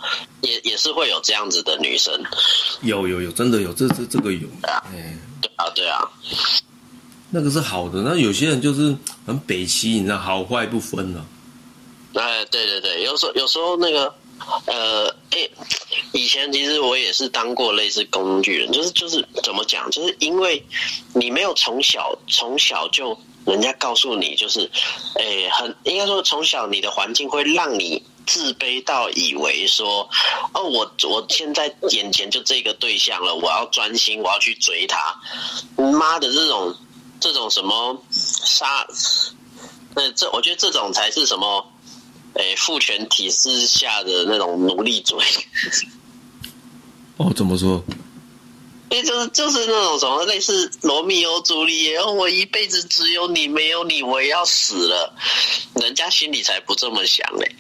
[0.42, 2.12] 也也是会有这样子的女生，
[2.82, 4.46] 有有有，真的有，这这这个有。
[4.62, 6.00] 啊哎，对啊对啊，
[7.30, 8.02] 那个是好的。
[8.02, 8.94] 那有些人就是
[9.26, 11.26] 很北齐，你知道，好坏不分了、
[12.14, 14.14] 哎对对对，有时候有时候那个。
[14.66, 15.48] 呃，哎、
[16.12, 20.62] 以前其实我也是当过类似工具人，就是就是怎么讲，就是因为
[21.14, 24.70] 你没有从小从小就人家告诉你，就是，
[25.14, 30.08] 哎、很应该说从小你的环境会让你自卑到以为说，
[30.52, 35.14] 哦，我我现在眼前就这个对象了，我要专心，我要去追他，
[35.76, 36.74] 妈的这种
[37.20, 38.86] 这种什么杀，
[39.94, 41.70] 那这我觉得这种才是什么。
[42.34, 45.24] 诶，父权体制下的那种奴隶主义，
[47.16, 47.82] 哦，怎么说？
[48.90, 55.12] 因 为就是就是那种什么类似罗密欧朱丽叶，哦，我一辈子只有你，没有你我也要死了，
[55.80, 57.56] 人家心里才不这么想嘞。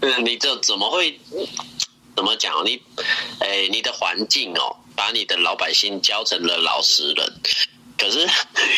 [0.00, 1.18] 嗯，你这怎么会
[2.16, 2.64] 怎么讲？
[2.64, 2.80] 你，
[3.40, 7.32] 哎，你的环境哦，把你的老百姓教成了老实人，
[7.96, 8.28] 可是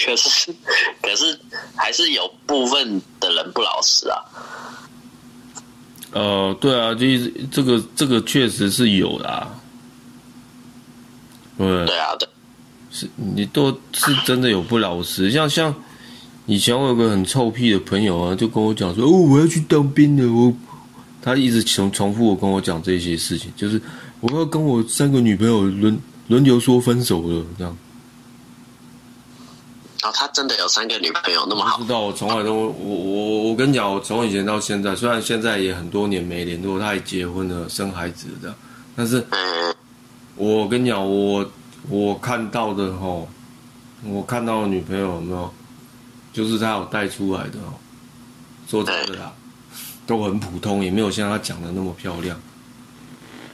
[0.05, 0.55] 可是
[1.03, 1.39] 可是
[1.77, 4.21] 还是有部分的人不老实啊。
[6.15, 9.51] 呃，对啊，就是这个这个确实是有的、啊。
[11.59, 12.29] 对，对啊，对，
[12.91, 15.75] 是你都是真的有不老实，像像
[16.47, 20.55] 以前我有个很臭屁的朋友啊，就跟我讲说，哦，我要去当兵了，我，
[21.21, 23.81] 他一直重重复我跟我讲这些事情，就是
[24.21, 25.99] 我要跟我三个女朋友轮
[26.29, 27.77] 轮流说分手了，这样。
[30.13, 38.57] 他真的有三个女朋友那么好不知，道，我从来都我我我跟你讲，我从以前到现在，虽然现在也很多年没联络，他也结婚了，生孩子了这样，
[38.97, 39.75] 但是嗯，
[40.37, 41.45] 我跟你讲，我
[41.89, 43.29] 我看到的吼，
[44.07, 45.53] 我看到的女朋友有没有，
[46.33, 47.75] 就是他有带出来的哦。
[48.67, 49.33] 说真的啦，
[50.07, 52.35] 都很普通，也没有像他讲的那么漂亮。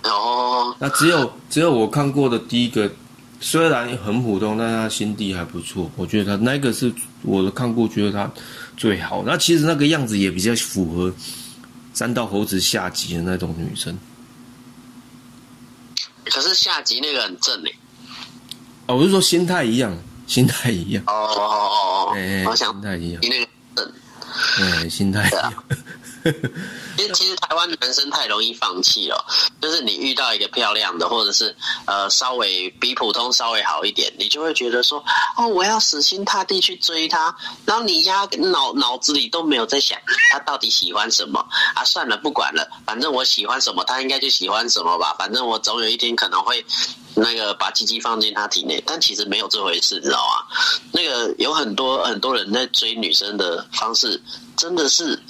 [0.04, 2.88] 哦，那只有只有我看过的第一个，
[3.40, 5.90] 虽然很普通，但是他心地还不错。
[5.96, 8.30] 我觉得他那个是我的看过，觉得他
[8.76, 9.22] 最好。
[9.26, 11.12] 那其实那个样子也比较符合
[11.94, 13.98] 三道猴子下集的那种女生。
[16.26, 17.74] 可是下集那个很正诶。
[18.86, 23.92] 啊，我是说心态一样，心态一样，哦哦哦哦哎、哦，我想心态一样，你那个正。
[24.58, 25.54] 哎、心态一样。
[26.96, 29.24] 其实其实台湾男生太容易放弃了，
[29.60, 31.54] 就是你遇到一个漂亮的，或者是
[31.86, 35.02] 呃稍微比普通稍微好一点，你就会觉得说，
[35.36, 39.98] 哦，我要死心塌地去追他，然后你家脑脑子里都没有在想
[40.32, 41.40] 他到底喜欢什么
[41.74, 46.64] 啊，算了，不管了，反正我喜欢什么，他应该就喜欢什么吧，反正我总有一天可能会。
[47.16, 50.56] 那个把鸡鸡放进他体内，但其实没有这回事，知道吗？
[50.92, 54.22] 那个有很多很多人在追女生的方式，
[54.56, 55.20] 真的是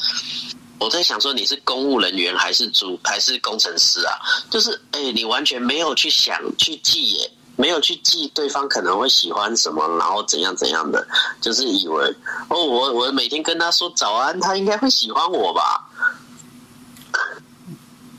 [0.81, 4.17] 我在想说你是公务人员还是主还是工程师啊？
[4.51, 11.07] 就是哎、你完全没有去想去记耶，没有去记对方可能会喜欢什么，然后怎样怎样的，
[11.39, 12.05] 就是以为
[12.49, 15.87] 哦，我我每天跟他说早安，他应该会喜欢我吧？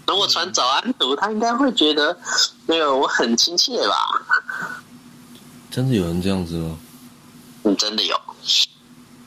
[0.05, 2.15] 等我传早安图，他应该会觉得
[2.67, 4.21] 那个我很亲切吧？
[5.71, 6.77] 真的有人这样子吗？
[7.63, 8.15] 嗯，真的有。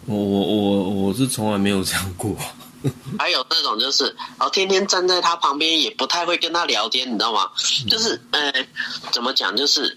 [0.06, 2.36] 我我我我是从来没有这样过。
[3.18, 7.50] 还有那种就是，哦，天天站在他旁边，也不太会跟他聊天，你知道吗？
[7.88, 8.52] 就是，呃，
[9.12, 9.56] 怎么讲？
[9.56, 9.96] 就是，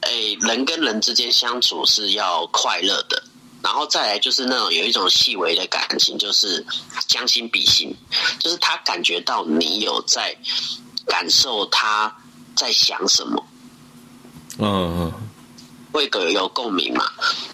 [0.00, 0.10] 哎，
[0.40, 3.22] 人跟人之间相处是要快乐的，
[3.62, 6.64] 然后再来就是那种有一种细微的感情，就是
[7.06, 7.94] 将心比心，
[8.38, 10.34] 就是他感觉到你有在
[11.06, 12.14] 感受他
[12.56, 13.46] 在想什么，
[14.58, 14.66] 嗯
[15.00, 15.12] 嗯，
[15.92, 17.04] 会有有共鸣嘛？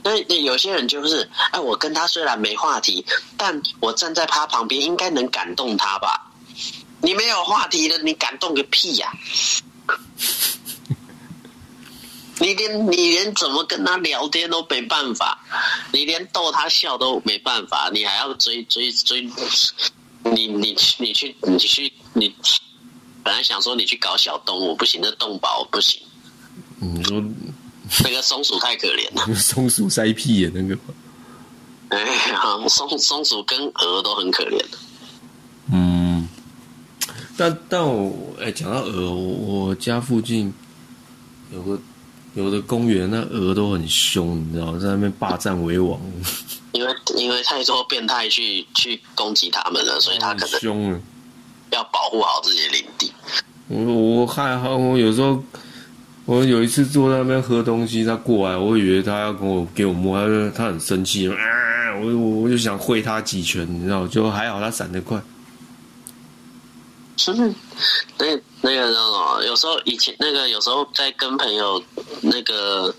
[0.03, 3.05] 那有些人就是，哎，我跟他虽然没话题，
[3.37, 6.31] 但我站在他旁边，应该能感动他吧？
[7.01, 9.13] 你没有话题的，你感动个屁呀、
[12.41, 15.39] 你连你连怎么跟他聊天都没办法，
[15.93, 19.31] 你连逗他笑都没办法，你还要追追追，
[20.23, 22.35] 你你你去你去你，
[23.23, 26.01] 本来想说你去搞小动物不行，这动保不行，
[26.81, 27.23] 你说
[28.05, 29.35] 那个松鼠太可怜了。
[29.37, 30.79] 松鼠塞屁眼那个？
[31.91, 31.99] 哎
[32.31, 34.79] 呀，松松鼠跟鹅都很可怜的。
[35.73, 36.29] 嗯，
[37.37, 40.53] 但但我哎，讲到鹅，我我家附近
[41.51, 41.79] 有个
[42.35, 45.99] 有的公园，那鹅都很凶，你知道，在那边霸占为王，
[46.73, 51.01] 因为因为太多变态去去攻击他们了，所以他可很能凶了。
[51.71, 53.13] 要保护好自己的领地。
[53.69, 53.83] 我
[54.21, 55.43] 我还好，我有时候
[56.29, 61.35] 我有一次坐在那边喝东西，他过来，我以为他要跟我给我摸，他就他很生气，啊，
[62.03, 65.19] 我我我就想挥他几拳，你知道，就还好他闪得快。
[67.17, 67.55] 就是
[68.19, 68.27] 那
[68.61, 71.83] 那个那种，有时候以前那个有时候在跟朋友
[72.21, 72.95] 那个。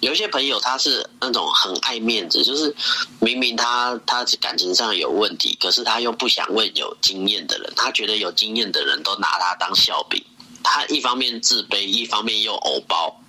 [0.00, 2.74] 有一些朋友他是那种很爱面子，就是
[3.18, 10.18] 明明他他感情上有问题，可是他又不想问有经验的人，他觉得有经验的人都拿他当笑柄，
[10.62, 13.20] 他一方面自卑，一方面又偶包，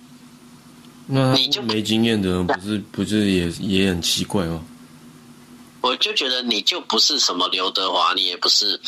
[1.06, 4.62] 那你就没经验的人不是不是也也很奇怪吗？
[5.80, 8.80] 我就觉得你就不是什么刘德华，你也不是，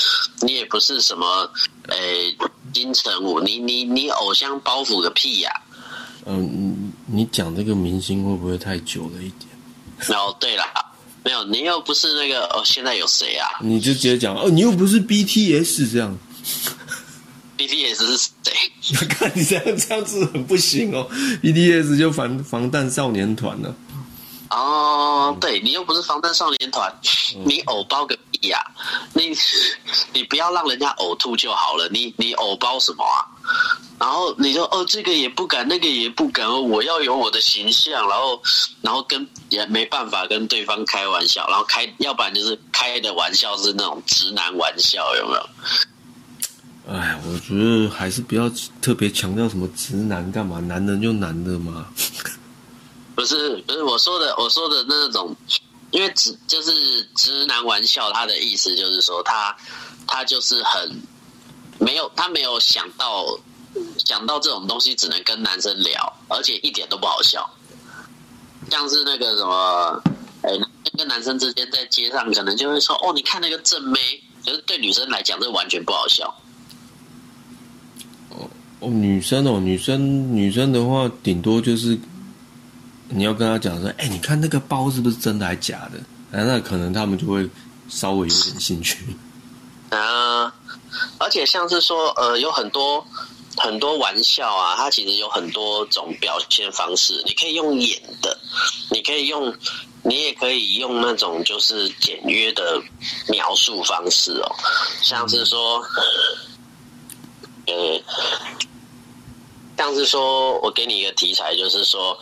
[0.43, 1.51] 你也不是什么，
[1.89, 2.33] 诶、
[2.73, 5.51] 金城武，你你你偶像包袱个屁呀、
[6.25, 6.41] 嗯，
[7.09, 10.17] 你你讲这个明星会不会太久了一点？
[10.17, 10.65] 哦，对了，
[11.25, 13.49] 没有，你又不是那个哦，现在有谁啊？
[13.61, 16.17] 你就直接讲哦，你又不是 BTS 这样，
[17.57, 18.53] ？BTS 是谁？
[19.09, 21.09] 看你这样这样子很不行哦。
[21.43, 23.75] BTS 就防防弹少年团了、
[24.51, 26.93] 哦，对你又不是防弹少年团，
[27.45, 28.61] 你偶包个屁呀、
[29.15, 29.35] 你
[30.13, 33.25] 你不要让人家呕吐就好了，你你偶包什么啊？
[33.99, 38.43] 然后你说哦，这个也不敢，那个也不敢，哦我要有我的形象，然后
[38.83, 45.49] 然后跟也没办法跟对方开玩笑，然后开要不然就是开的玩笑是那种直男玩笑，有没有？
[46.87, 48.51] 哎，我觉得还是不要
[48.83, 51.87] 特别强调什么直男干嘛，男人就男的嘛。
[53.17, 55.35] 不是不是我说的，我说的那种
[55.93, 59.57] 因为直就是直男玩笑，他的意思就是说他
[60.07, 61.01] 他就是很
[61.79, 63.25] 没有他没有想到
[64.05, 67.49] 想到这种东西只能跟男生聊，而且一点都不好笑，
[68.71, 70.03] 像是那个什么，
[70.43, 70.51] 哎，
[70.99, 73.99] 跟男生之间在街上可能就会说哦，你看那个正妹，
[74.45, 76.35] 可是对女生来讲这完全不好笑。
[78.81, 81.99] 哦，女生哦，女生女生的话，顶多就是
[83.09, 85.99] 你要跟她讲说，哎，你看那个包是不是真的还是假的？
[86.31, 87.49] 那可能他们就会
[87.89, 88.99] 稍微有点兴趣。
[89.91, 90.53] 啊，
[91.19, 93.07] 而且像是说，呃，有很多
[93.57, 97.23] 很多玩笑啊，它其实有很多种表现方式。
[97.25, 98.37] 你可以用演的，
[98.91, 99.55] 你可以用，
[100.03, 102.83] 你也可以用那种就是简约的
[103.29, 104.57] 描述方式哦，
[105.01, 105.81] 像是说，
[109.77, 112.17] 像是说，我给你一个题材，就是说，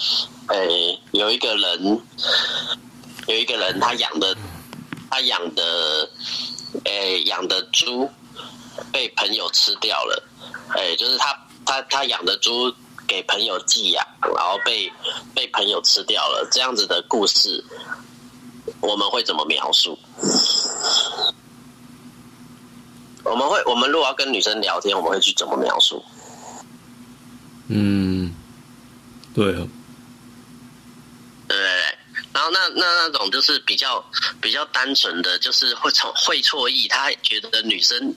[0.49, 2.01] 诶，有一个人，
[3.27, 4.37] 有一个人，他养的，
[5.11, 6.11] 他养的，
[6.85, 8.11] 诶，养的猪
[8.91, 10.23] 被朋友吃掉了，
[10.75, 12.73] 诶，就是他他他养的猪
[13.07, 14.91] 给朋友寄养，然后被
[15.35, 17.63] 被朋友吃掉了，这样子的故事，
[18.81, 19.99] 我们会怎么描述？
[23.33, 26.05] 我们会，我们如果要跟女生聊天，我们会去怎么描述？
[27.69, 28.31] 嗯，
[29.35, 29.67] 对啊，
[31.49, 31.57] 对，
[32.35, 34.05] 然后那那那种就是比较
[34.39, 38.15] 比较单纯的，就是会从会错意，他觉得女生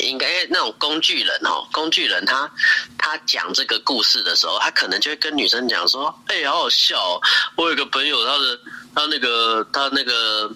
[0.00, 2.50] 应该那种工具人哦，工具人他
[2.98, 7.20] 他讲这个故事的时候，他可能就会跟女生讲说：“哎，好好笑，哦
[7.54, 8.58] 我有个朋友，他的
[8.92, 10.50] 他那个他那个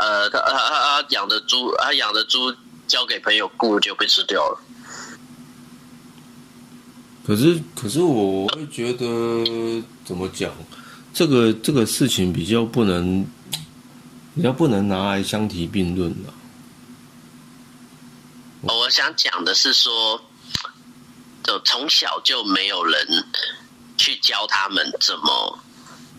[0.00, 2.52] 呃，他他他养的猪，他养的猪
[2.90, 4.60] 交给朋友雇就被吃掉了。”
[7.24, 9.04] 可是，可是我会觉得
[10.04, 10.50] 怎么讲，
[11.14, 13.24] 这个这个事情比较不能，
[14.34, 16.32] 比较不能拿来相提并论的。
[18.62, 20.20] 我想讲的是说，
[21.44, 23.06] 就从小就没有人
[23.96, 25.58] 去教他们怎么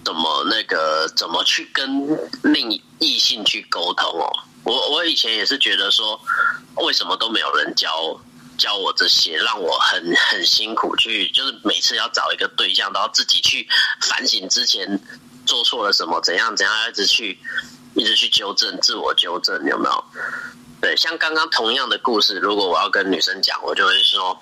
[0.06, 2.08] 怎么那个怎么去跟
[2.44, 4.32] 另异性去沟通哦。
[4.64, 6.20] 我我以前也是觉得说，
[6.76, 8.20] 为什么都没有人教？
[8.58, 13.68] 教我这些，让我很很辛苦，去就是每次要找一个对象，都要自己去
[14.02, 15.02] 反省之前
[15.48, 17.40] 做错了什么，怎样怎样，一直去
[17.96, 20.04] 一直去纠正，自我纠正，有没有？
[20.80, 24.40] 对，像刚刚同样的故事，如果我要跟女生讲，我就会说：“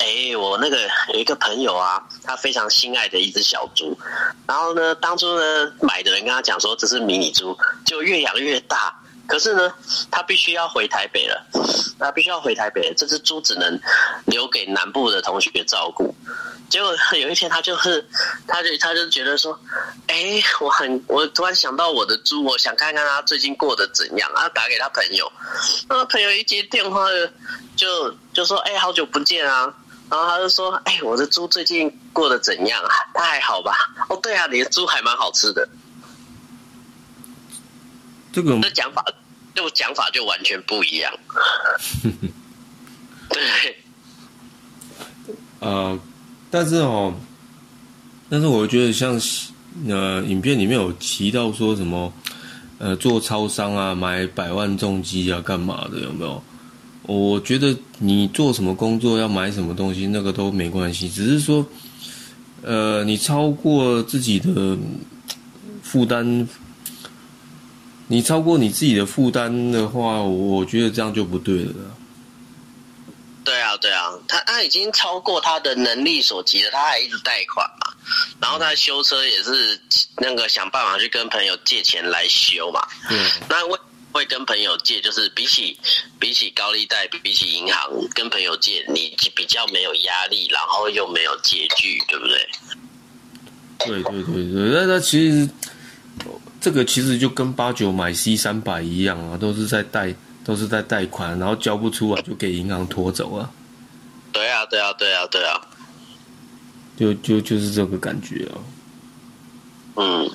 [0.00, 3.96] 哎，我那个有一个朋友啊，他非常心爱的一只小猪，
[4.48, 8.92] 然后呢，当初呢买的人跟他讲说这是迷你猪，就越养越大。”
[9.26, 9.72] 可是呢，
[10.10, 11.46] 他必须要回台北了，
[11.98, 13.78] 他必须要回台北，这只猪只能
[14.26, 16.14] 留给南部的同学照顾。
[16.68, 18.04] 结果有一天，他就是，
[18.48, 19.58] 他就他就觉得说，
[20.08, 25.30] 哎，我很，我突然想到我的猪，我想看看他最近过得怎样，然后打给他朋友，
[25.88, 27.06] 那朋友一接电话
[27.76, 29.72] 就就说，哎，好久不见啊，
[30.10, 32.90] 然后他就说，哎，我的猪最近过得怎样啊？
[33.14, 33.76] 他还好吧？
[34.08, 35.68] 哦，对啊，你的猪还蛮好吃的。
[38.34, 39.04] 这个这讲法，
[39.54, 41.12] 这讲法就完全不一样。
[43.30, 43.76] 对，
[45.60, 45.96] 呃，
[46.50, 47.14] 但是哦，
[48.28, 49.20] 但是我觉得像
[49.88, 52.12] 呃，影片里面有提到说什么，
[52.78, 56.00] 呃，做超商啊，买百万重机啊，干嘛的？
[56.00, 56.42] 有没有？
[57.02, 61.64] 我觉得你做什么工作要买什么东西，那个都没关系，只是说，
[62.62, 64.76] 呃，你超过自己的
[65.84, 66.48] 负担。
[68.06, 71.72] 你超过你自己的负担的话，我觉得这样就不对了。
[73.42, 77.92] 对啊，对啊，他他已经超过他的能力所及了，他还一直贷款嘛，
[78.40, 79.78] 然后他修车也是
[80.18, 82.80] 那个想办法去跟朋友借钱来修嘛。
[83.10, 83.78] 嗯，那会
[84.12, 85.78] 会跟朋友借，就是比起
[86.18, 92.48] 比起高利贷，比起银行跟朋友借，你比较没有压力，然后又没有借据，对不对？
[93.78, 95.48] 对对对对，那那其实。
[96.64, 103.50] 这个其实就跟八九买 C 三百一样啊，都是在贷，都是在贷款，然后交不出来就给银行拖走啊。
[104.32, 105.60] 对啊，对啊，对啊，对啊，
[106.96, 108.56] 就就就是这个感觉啊。
[109.96, 110.30] 嗯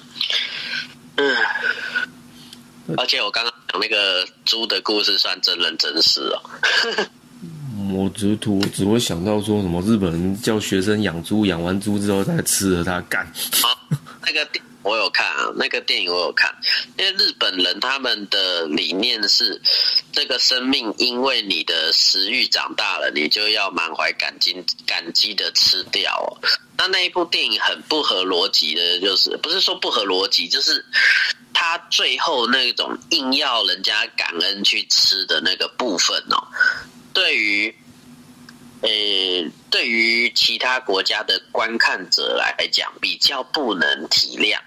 [1.15, 1.36] 嗯，
[2.95, 6.39] 而且我刚刚讲那个猪的故事算真人真事哦。
[7.91, 13.27] 我只图只会想到说什么日本人叫学生养猪，养完猪之后再吃了它干。
[14.21, 14.47] 那个。
[14.84, 16.53] 我有看啊，那个电影我有看，
[16.97, 19.61] 因为日本人他们的理念是，
[20.11, 24.55] 这个生命因为你的食欲长大了，你就要满怀感激
[24.86, 26.38] 感激的吃掉。
[26.77, 30.86] 那那一部电影很不合逻辑的，就是不是说不合逻辑，就是
[31.53, 36.47] 他他最后那种硬要人家感恩去吃的那个部分哦，
[37.13, 37.75] 对于，
[38.82, 38.89] 呃，
[39.69, 44.59] 对于其他国家的观看者来讲，比较不能体谅，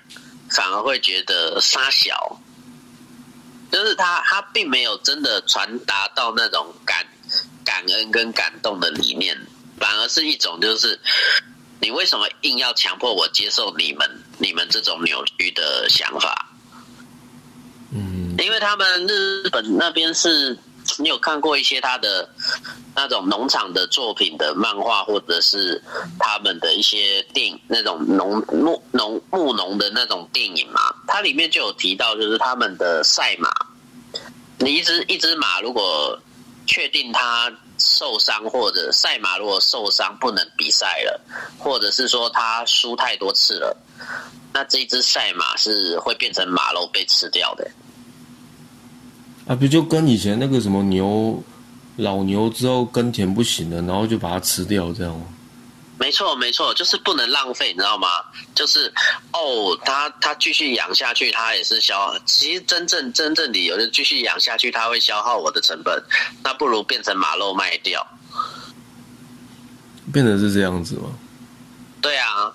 [0.50, 2.40] 反而会觉得沙小，
[3.70, 7.06] 就是他他并没有真的传达到那种感
[7.64, 9.38] 感恩跟感动的理念，
[9.78, 10.98] 反而是一种就是。
[11.84, 14.08] 你为什么硬要强迫我接受你们
[14.38, 16.48] 你们这种扭曲的想法？
[17.90, 20.56] 嗯，因为他们日本那边是，
[20.98, 22.28] 你有看过一些他的
[22.94, 25.82] 那种农场的作品的漫画，或者是
[26.18, 30.80] 他们的一些电影那种农牧农牧农的那种电影嘛？
[31.06, 33.50] 它里面就有提到，就是他们的赛马，
[34.58, 36.18] 你一只一只马如果
[36.66, 37.52] 确定它。
[37.84, 41.20] 受伤或者赛马如果受伤不能比赛了，
[41.58, 43.76] 或者是说他输太多次了，
[44.52, 47.68] 那这一只赛马是会变成马肉被吃掉的。
[49.46, 51.42] 啊，不就跟以前那个什么牛，
[51.96, 55.26] 老牛之后耕田不行了，然后就把它吃掉这样吗？
[55.98, 58.08] 没错，没错，就是不能浪费，你知道吗？
[58.56, 58.92] 就是
[59.32, 62.12] 哦，它它继续养下去，它也是消。
[62.24, 66.02] 其实真正真正理由就继续养下去，它会消耗我的成本，
[66.42, 68.04] 那不如变成马肉卖掉。
[70.12, 71.08] 变成是这样子吗？
[72.00, 72.52] 对啊，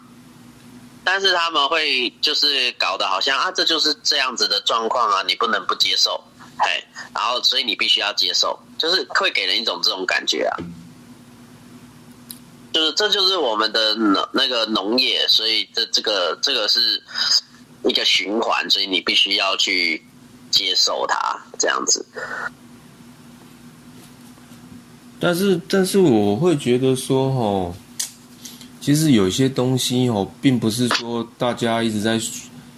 [1.05, 6.21] 但是他们会就是搞得好像啊，这就是这样子的状况啊，你不能不接受，
[6.57, 6.83] 嘿，
[7.13, 10.57] 然后所以你必须要接受，就是会给人一种这种感觉啊。
[12.73, 13.95] 就是这就是我们的
[14.33, 17.01] 那个农业，所以这这个这个是
[17.83, 20.05] 一个循环，所以你必须要去
[20.51, 22.05] 接受它这样子。
[25.19, 27.73] 但是，但是我会觉得说，哦，
[28.79, 32.19] 其实有些东西哦，并不是说大家一直在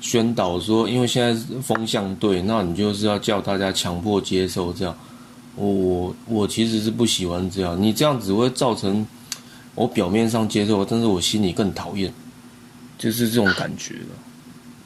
[0.01, 4.97] 宣导说，因为现在风向对，那你就是要叫大家强迫接受这样。
[5.55, 9.05] 我我其实是不喜欢这样，你这样只会造成。
[9.75, 12.13] 我表面上接受，但是我心里更讨厌，
[12.97, 13.95] 就是这种感觉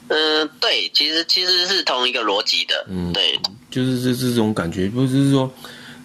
[0.06, 2.86] 嗯，对，其实其实是同一个逻辑的。
[2.88, 3.36] 嗯，对，
[3.70, 5.50] 就是这这种感觉，不是说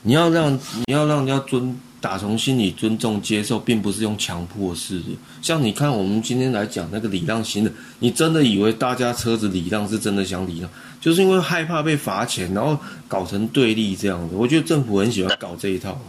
[0.02, 0.52] 你要让
[0.88, 5.06] 你要让人家尊打从心里尊重接受，并不是用强迫式的。
[5.42, 10.70] 像你看，我们今天来讲那个礼让行人，你真的以为大家车子礼让是真的想礼让，
[11.02, 12.78] 就是因为害怕被罚钱，然后
[13.08, 14.36] 搞成对立这样子。
[14.36, 16.00] 我觉得政府很喜欢搞这一套。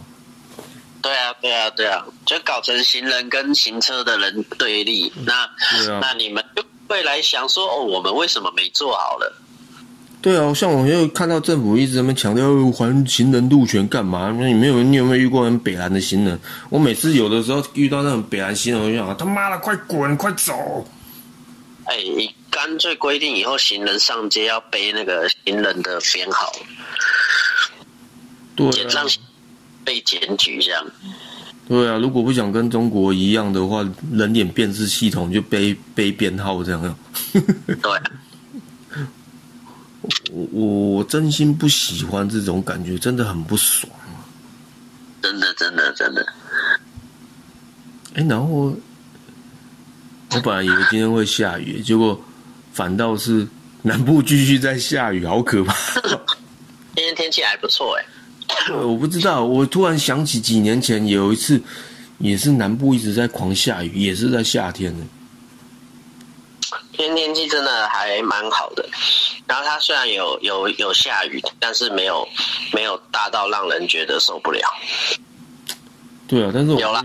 [1.01, 5.11] 对啊，对啊，对啊，就搞成行人跟行车的人对立。
[5.25, 5.49] 那
[5.99, 9.33] 那你们就会来想说，哦，我们为什么没做好了？
[10.21, 14.35] 对啊，像我又看到政府一直在那强调还行人路权干嘛？
[14.39, 16.39] 那你没有，你有没有遇过很北蓝的行人？
[16.69, 20.85] 我每次有的时候遇到那种北蓝行人，我就想他妈的快滚，快走！
[21.85, 26.51] 哎，你干脆规定以后行人上街要背那个行人的编号。
[28.55, 28.69] 对。
[28.89, 29.07] 让
[29.83, 30.85] 被检举这样，
[31.67, 36.95] 对啊，如果不想跟中国一样的话，人脸辨识系统就背背编号这样。
[37.33, 37.99] 对，
[40.31, 43.91] 我我真心不喜欢这种感觉，真的很不爽。
[45.21, 46.25] 真的，真的，真的。
[48.15, 48.75] 哎，然后
[50.31, 52.19] 我本来以为今天会下雨，结果
[52.73, 53.47] 反倒是
[53.83, 55.73] 南部继续在下雨，好可怕。
[56.95, 58.05] 今天天气还不错哎。
[58.73, 61.61] 我不知道，我突然想起几年前有一次，
[62.17, 65.05] 也是南部一直在狂下雨，也是在夏天呢。
[67.01, 68.87] 今天天气真的还蛮好的，
[69.47, 72.27] 然后它虽然有有有下雨，但是没有
[72.71, 74.61] 没有大到让人觉得受不了。
[76.27, 77.03] 对啊，但是有了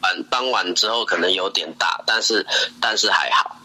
[0.00, 2.46] 晚傍晚之后可能有点大，但是
[2.80, 3.56] 但是还好。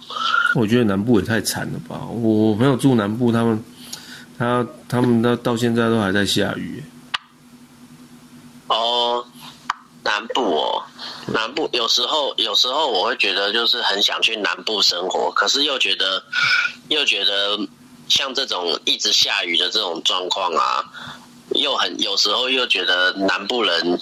[0.56, 2.08] 我觉得南部也太惨了吧！
[2.08, 3.64] 我朋友住南部，他们
[4.40, 6.84] 他他们到到现在都还在下雨。
[8.66, 9.24] 哦，
[10.04, 10.84] 南部哦，
[11.28, 16.24] 南部有时候有时候我会觉得就是很想去南部生活，可是又觉得
[16.90, 17.60] 又觉得
[18.08, 20.84] 像这种一直下雨的这种状况啊，
[21.56, 24.00] 又很有时候又觉得南部人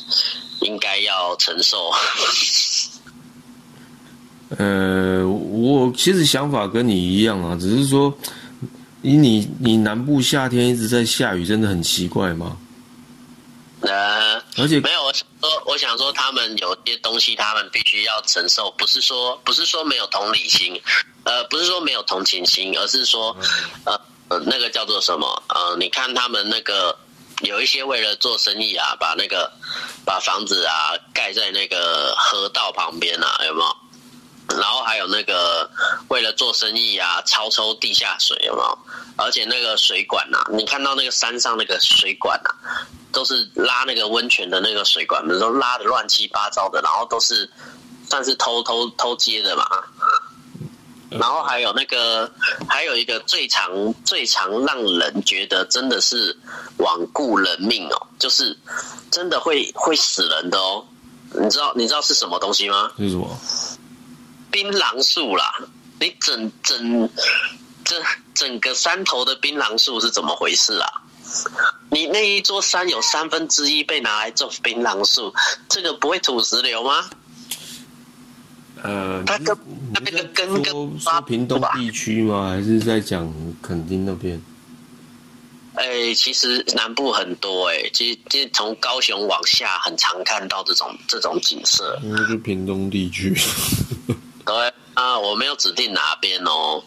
[0.62, 1.92] 应该要承受。
[4.58, 8.12] 呃，我其实想法跟你一样啊，只是说，
[9.02, 12.58] 你你你南部夏天一直在下雨，真的很奇怪吗？
[13.82, 20.82] 呃，而且没有，我想说我想说，他们有些东西，他们必须要承受，不是说不是说没有同理心，
[21.24, 23.36] 呃，不是说没有同情心，而是说，
[23.86, 25.44] 呃呃，那个叫做什么？
[25.48, 26.98] 呃，你看他们那个
[27.42, 29.50] 有一些为了做生意啊，把那个
[30.06, 33.78] 把房子啊盖在那个河道旁边啊，有没有？
[34.52, 35.00] 然后还。
[35.00, 35.72] 有那个
[36.10, 38.78] 为了做生意啊，超抽地下水有没有？
[39.16, 42.52] 而且那个水管呐、你看到那个山上那个水管呐、
[43.14, 47.50] 都是拉那个温泉的那个水管，都拉的乱七八糟的，然后都是
[48.10, 49.66] 算是偷偷偷接的嘛。
[51.12, 52.30] 然后还有那个，
[52.68, 53.72] 还有一个最常
[54.04, 56.38] 最常让人觉得真的是
[56.78, 58.54] 罔顾人命哦，就是
[59.10, 60.86] 真的会会死人的哦。
[61.42, 62.92] 你知道你知道是什么东西吗？
[62.98, 63.40] 是什么？
[64.52, 65.54] 槟榔树啦，
[66.00, 67.10] 你整整
[67.84, 68.02] 整
[68.34, 70.88] 整个山头的槟榔树是怎么回事啊？
[71.92, 75.34] 你那一座山有三分之一被拿来种槟榔树，
[75.68, 77.10] 这个不会土石流吗？
[78.82, 82.50] 呃，它跟你它那个是根说跟说屏东地区吗？
[82.50, 83.32] 还是在讲
[83.62, 84.42] 垦丁那边？
[85.76, 91.98] 哎、其实南部很多哎、其实其实从高雄往下很常看到这种这种景色。
[92.04, 93.34] 因为是屏东地区。
[94.46, 96.84] 对啊，我没有指定哪边哦。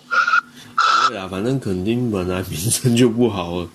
[1.09, 3.69] 对啊，反正肯定本来名声就不好了。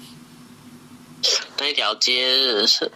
[1.60, 2.90] 那条街是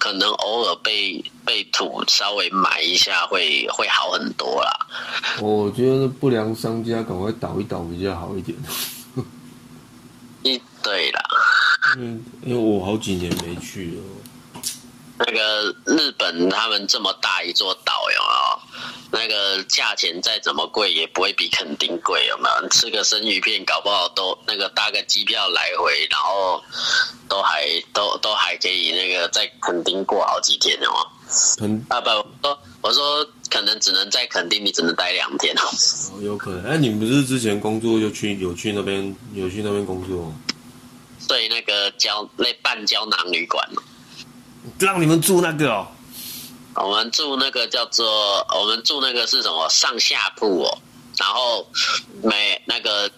[0.00, 4.86] 可能偶尔被被土稍微埋一下会会好很多啦。
[5.40, 8.58] 我觉得不良商家赶快倒一倒比较好一点。
[10.42, 11.22] 一对啦，
[11.96, 14.02] 嗯，因为我好几年没去了。
[15.18, 17.76] 那个日本他们这么大一座？
[19.10, 22.68] 那个价钱再怎么贵也不会比垦丁贵有没有？
[22.68, 26.62] 吃个生鱼片搞不好都那个搭个机票来回，然后
[27.28, 31.06] 都还都都还可以那个在垦丁过好几天有没有？
[31.58, 35.62] 垦啊不，我说我说可能只能在垦丁，你只能待两天哦。
[36.12, 36.64] 哦有可能。
[36.70, 40.34] 哎、你们不是之前工作就去有去那边有去那边工作吗？
[41.26, 43.66] 对，那个胶那半胶囊旅馆，
[44.78, 45.86] 让你们住那个哦。
[46.84, 50.78] 我们住那个叫做我们住那个是什么上下铺哦，
[51.16, 51.66] 然后
[52.22, 53.10] 没那个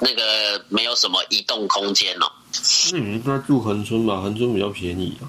[0.00, 2.30] 那个没有什么移动空间哦。
[2.92, 4.20] 那你应该住恒村吧？
[4.20, 5.24] 恒村比较便宜啊。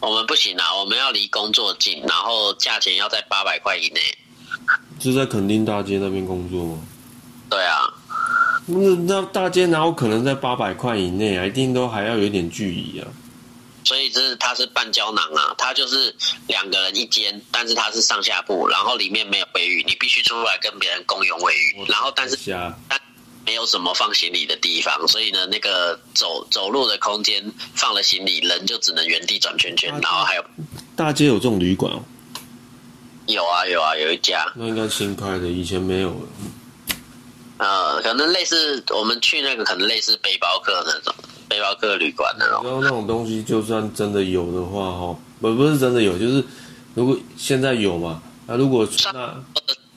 [0.00, 4.00] 我们不行啊，我们要离工作近，然后价钱要在八百块以内。
[5.00, 6.78] 是在垦丁大街那边工作吗？
[7.50, 7.88] 对啊，
[8.66, 8.76] 那
[9.06, 11.46] 那大街哪有可能在八百块以内啊？
[11.46, 13.06] 一定都还要有点距离啊。
[13.88, 16.14] 所以这是它是半胶囊啊，它就是
[16.46, 23.00] 两个人一间，但是它是上下铺，然后里面没有卫浴，你必须出来跟别人共用卫浴，然后但是瞎但
[23.46, 27.42] 没有什么放行李的地方，所以呢，那个走走路的空间
[27.74, 30.44] 放了行李，人就只能原地转圈圈，然后还有
[30.94, 32.04] 大街有这种旅馆哦？
[33.26, 36.28] 有啊有啊有一家，那应该新开的，以前没有了。
[37.58, 41.14] 呃，可能类似我们去那个可能类似背包客那种
[41.48, 46.42] 背包客旅馆那种，然后那种东西，就算真的有的话，哦，不不是真的有，就是
[46.94, 49.34] 如果现在有嘛，那、如果那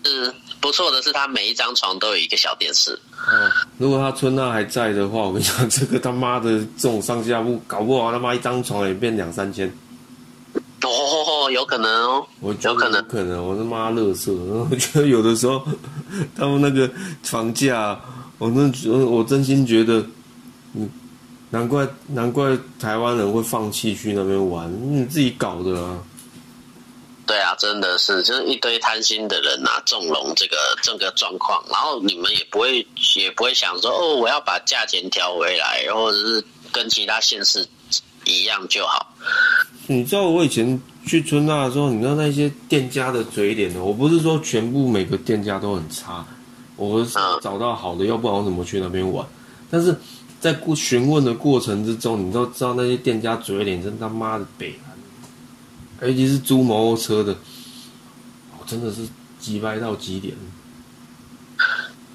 [0.04, 3.00] 是不错的是，它每一张床都有一个小电视。
[3.32, 9.72] 嗯，如果他春娜还在的话，我跟你讲，这个他妈的这种上下铺，搞不好他妈一张床也变两三千，
[10.82, 11.21] 哦，
[11.52, 15.62] 有可能哦，我觉得有可能有可能，我他妈乐色，我觉得有的时候
[16.36, 16.90] 他们那个
[17.24, 18.00] 房价，
[18.38, 20.06] 我真觉得，我真心觉得，
[20.74, 20.90] 嗯，
[21.50, 26.00] 难怪难怪台湾人会放弃去那边玩，你自己搞的啊。
[27.24, 32.86] 对啊，真的是，就是一堆贪心的人啊，纵容这个这个状况，然后你们也不会
[33.16, 36.44] 也不会想说，哦，我要把价钱调回来，或者是
[36.74, 37.66] 跟其他县市
[38.26, 39.16] 一样就好。
[39.88, 46.26] 你知道我以前去春大的时候，你知道那些店家的嘴脸呢，我不是说全部每个店家都很差，
[46.76, 47.06] 我
[47.42, 49.26] 找到好的，要不然我怎么去那边玩？
[49.70, 49.96] 但是
[50.40, 54.76] 在过询问的过程之中，你都知道那些店家嘴脸真他妈的北
[56.00, 57.36] 蓝，尤其是租摩托车的，
[58.60, 59.08] 我，真的是
[59.40, 60.36] 鸡掰到极点。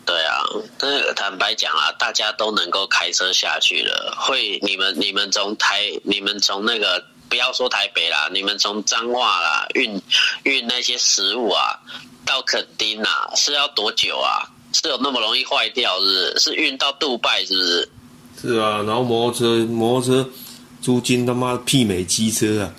[0.04, 0.38] 对啊，
[0.78, 10.00] 这坦白讲啊，大家都能够开车下去了，会你们你们从台你们从那个不要说台北啦，你们从彰化啦运
[10.44, 11.78] 运那些食物啊
[12.24, 14.48] 到垦丁啊，是要多久啊？
[14.72, 16.38] 是有那么容易坏掉是不是？
[16.38, 17.90] 是运到杜拜是不是？
[18.40, 20.30] 是啊，然后摩托车摩托车
[20.82, 22.74] 租金他妈媲美机车啊！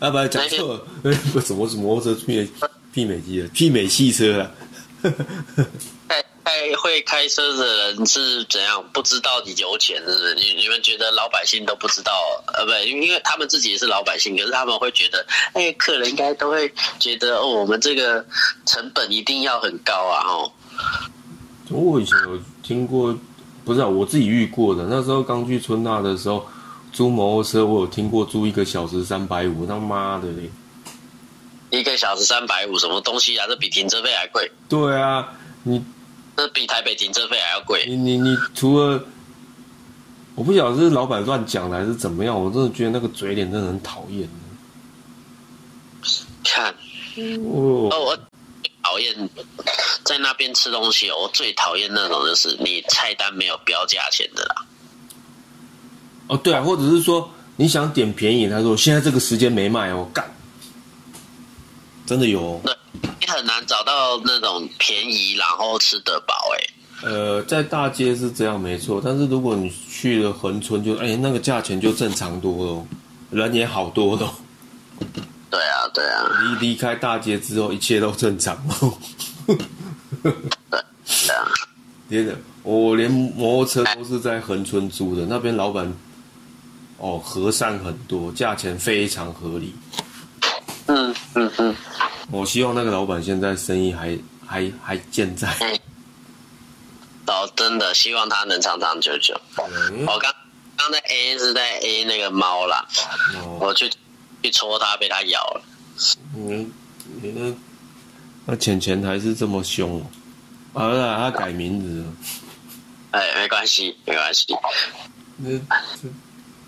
[0.00, 0.86] 啊，不，讲错了，
[1.32, 2.48] 不，什么是摩托车媲美
[2.94, 4.50] 媲美机车，媲美汽车啊！
[6.48, 8.82] 开开会开车的人是怎样？
[8.92, 10.34] 不知道你有钱是不是？
[10.34, 12.12] 你你们觉得老百姓都不知道？
[12.54, 18.24] 呃，不，因为他们自己也是老百姓，可是他们会觉得，哎，客人应该都会觉得，哦，我们这个
[18.64, 20.50] 成本一定要很高啊，哦。
[21.68, 23.14] 我以前有听过，
[23.64, 24.86] 不是、啊、我自己遇过的。
[24.88, 26.46] 那时候刚去春娜的时候，
[26.92, 30.50] 租摩托车，我有听过租一个小时三百五，他妈的嘞！
[31.70, 33.46] 一个小时三百五，什么东西啊？
[33.46, 35.28] 这比停车费还贵，对啊，
[35.62, 35.84] 你
[36.38, 37.84] 这比台北停车费还要贵。
[37.88, 39.04] 你你你除了，
[40.36, 44.28] 我不晓得是老板乱讲的还是怎么样，我真的觉得那个嘴脸真的很讨厌。
[46.44, 46.72] 看，
[47.42, 48.16] 哦，哦，我
[48.62, 49.28] 最讨厌
[50.04, 54.64] 在那边吃东西，我最讨厌那种就是你菜单没有标价钱的啦。
[56.28, 60.24] 哦对啊，或者是说你想点便宜，他说现在这个时间没卖哦，干，
[62.06, 62.60] 真的有哦。
[62.62, 62.72] 对，
[63.20, 72.86] 你很难找到那种便宜然后吃得饱哎、呃，在大街是这样没错，但是如果你去了恒村就，哎那个价钱就正常多了哦，
[73.30, 74.34] 人也好多了哦。
[75.50, 76.28] 对啊，对啊，
[76.60, 78.98] 离离开大街之后，一切都正常了。
[79.46, 80.80] 对
[81.34, 81.48] 啊，
[82.10, 85.90] 真的，我连摩托车都是在恒村租的，那边老板
[86.98, 89.74] 哦和善很多，价钱非常合理。
[90.86, 91.74] 嗯嗯嗯，
[92.30, 95.48] 我希望那个老板现在生意还还还健在。
[97.26, 99.38] 哦，真的希望他能长长久久。
[99.58, 100.34] 嗯我刚
[100.76, 102.86] 刚在 A 是在 A 那个猫啦，
[103.42, 103.90] 哦，我去
[104.42, 105.62] 去戳它，被它咬了。
[106.34, 106.70] 嗯，
[107.20, 107.54] 你那
[108.46, 110.00] 那浅浅还是这么凶
[110.72, 112.12] 哦，啊，他改名字了。
[113.10, 114.54] 哎，没关系，没关系。
[115.36, 115.50] 那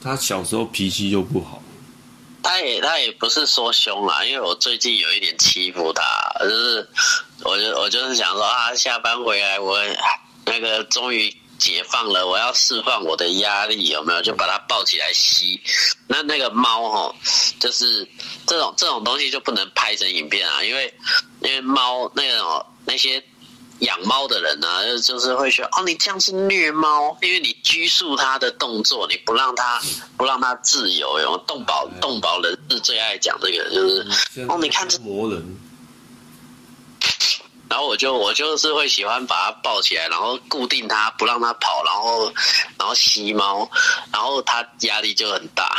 [0.02, 1.62] 他小时候脾气就不好。
[2.42, 6.02] 他也他也不是说凶啊，因为我最近有一点欺负他，
[6.40, 6.88] 就是
[7.44, 9.78] 我就我就是想说啊，下班回来我
[10.44, 14.22] 那个终于解放了，我要释放我的压力，有没有？
[14.22, 15.60] 就把它抱起来吸。
[16.06, 17.14] 那那个猫哦，
[17.58, 18.08] 就是
[18.46, 20.94] 这种这种东西就不能拍成影片啊，因为
[21.40, 23.22] 因为猫那种那些。
[23.80, 29.80] 养猫的人呢、就就是会说哦，你这样是虐猫，因为你拘束它的动作，你不让它
[30.16, 31.18] 不让它自由。
[31.20, 34.06] 有动保动保人士最爱讲这个，就是
[34.48, 35.58] 哦，你看这，魔人，
[37.68, 42.32] 然后我就我就是会喜欢把它抱起来，然后固定它，不让它跑，然后
[42.78, 43.70] 然后吸猫，
[44.12, 45.76] 然后它压力就很大。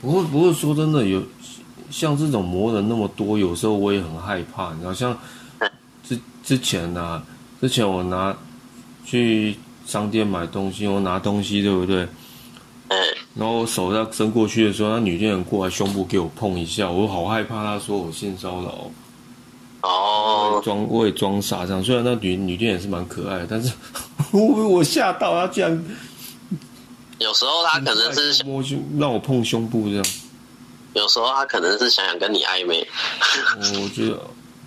[0.00, 1.22] 不过不过说真的，有
[1.90, 4.72] 像这种魔人那么多，有时候我也很害怕。
[4.74, 5.18] 你知道，像
[6.42, 7.22] 之之前啊，
[7.60, 8.36] 之前我拿
[9.04, 12.06] 去商店买东西，我拿东西对不对？
[12.88, 12.98] 嗯，
[13.34, 18.90] 然后我手要伸过去的时候，那女店员过来胸部给我碰一下，我好害怕，她说我性骚扰。
[19.82, 23.72] 哦，装我也装傻这样，虽然那女女店员是蛮可爱的，但是
[24.30, 25.84] 我我吓到，她居然
[27.18, 30.04] 有时候她可能是想，摸胸让我碰胸部这样，
[30.94, 32.86] 有时候她可能是想想跟你暧昧。
[33.56, 34.20] 我觉得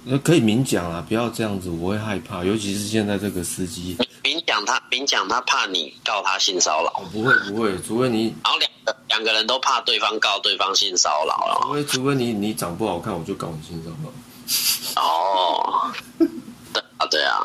[0.08, 11.60] 那可以明讲啊，不要这样子，我会害怕，尤其是现在这个司机，明讲他明讲他怕你告他性骚扰，哦不会不会，除非你然后两个两个人都怕对方告对方性骚扰了。
[11.64, 15.02] 除非除非你你长不好看，我就搞你性骚扰。
[15.02, 15.92] 哦，
[16.72, 17.40] 对啊对啊，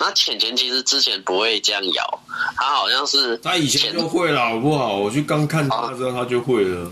[0.00, 2.20] 那浅浅其实之前不会这样咬，
[2.56, 4.96] 他好像是他以前就会了，好不好？
[4.96, 6.90] 我去刚看他之后，他就会了。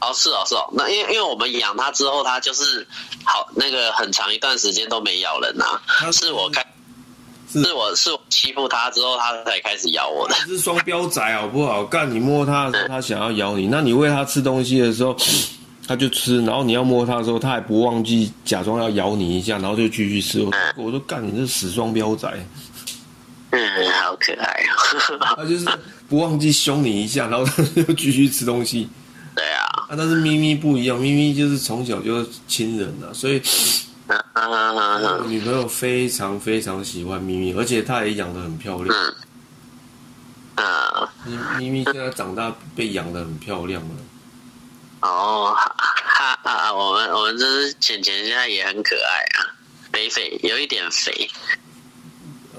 [0.00, 2.86] 哦是哦是哦，那因为因为我们养它之后，它就是
[3.24, 6.64] 好那个很长一段时间都没咬人呐、它是我开
[7.52, 10.34] 是是我是我欺负它之后，它才开始咬我的。
[10.46, 11.84] 是双标仔，好不好？
[11.84, 15.16] 干你摸它的时候，它想要咬你，那你喂它吃东西的时候，
[15.86, 20.40] 它就吃，然后你要摸它的时候，它还不忘记假装要咬你一下，然后就继续吃。
[20.40, 22.28] 我我都干你这死双标仔，
[23.50, 25.34] 嗯，好可爱哦。
[25.36, 25.66] 它就是
[26.08, 28.88] 不忘记凶你一下，然后它 就继续吃东西。
[29.34, 33.40] 对啊，啊，但是咪咪不一样，咪咪就是从小就亲人啊，所以
[34.08, 34.82] 嗯嗯嗯我
[35.22, 38.94] 嗯女朋友非常非常喜欢咪咪，而且她也养的很漂亮。
[38.94, 39.14] 嗯
[40.56, 41.08] 嗯，
[41.56, 43.94] 咪咪咪现在长大被养的很漂亮了。
[45.00, 45.74] 哦，哈
[46.04, 49.56] 哈啊，我们我们这只浅浅现在也很可爱啊，
[49.92, 51.30] 肥肥，有一点肥。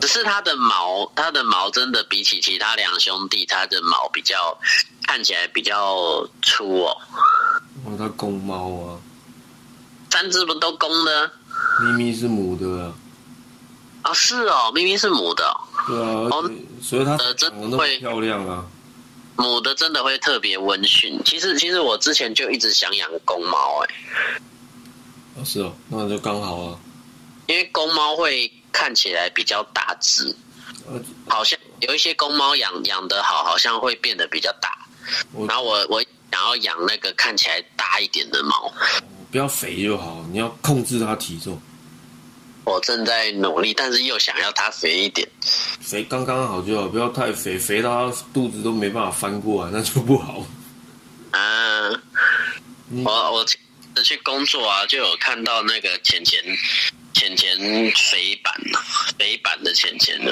[0.02, 4.60] 只是它的毛，它的毛真的比起其他两兄弟，它的毛比较
[5.06, 6.98] 看起来比较粗哦。
[7.86, 8.98] 哦，它公猫啊，
[10.10, 11.32] 三只不都公的？
[11.80, 12.94] 咪咪是母的啊。
[14.06, 15.56] 哦，是哦，咪咪是母的哦、
[15.88, 18.66] 对啊，哦所以它的真长得那么会漂亮啊。
[19.38, 21.20] 母的真的会特别温驯。
[21.24, 23.96] 其实，其实我之前就一直想养公猫，哎，
[25.36, 26.80] 哦，是哦，那就刚好啊。
[27.48, 30.36] 因为公猫会看起来比较大只，
[30.88, 34.78] 呃，好像有一些公猫养养得好，好像会变得比较大。
[35.48, 36.02] 然后我我
[36.32, 38.72] 想要养那个看起来大一点的猫，
[39.32, 41.60] 不要肥就好，你要控制它体重，
[42.64, 45.28] 我正在努力，但是又想要它肥一点。
[45.82, 50.46] 肥刚刚好就好，不要太肥，肥到肚子都没办法翻过来， 那就不好。
[51.32, 52.02] 嗯、
[52.88, 53.46] 你我我
[54.04, 56.42] 去工作啊，就有看到那个钱钱
[57.22, 57.56] 钱钱
[58.10, 58.52] 肥版
[59.20, 60.32] 肥版的浅浅呢。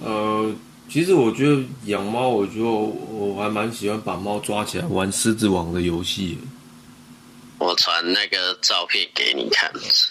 [0.00, 0.52] 呃，
[0.90, 6.36] 其实我觉得养猫，我觉得我还蛮喜欢把猫抓起来玩狮子王的游戏。
[7.58, 9.70] 我传那个照片给你看。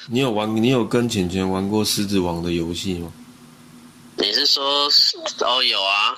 [0.09, 0.55] 你有玩？
[0.55, 3.11] 你有跟浅浅玩过狮子王的游戏吗？
[4.15, 4.89] 你是说
[5.41, 6.15] 哦有啊？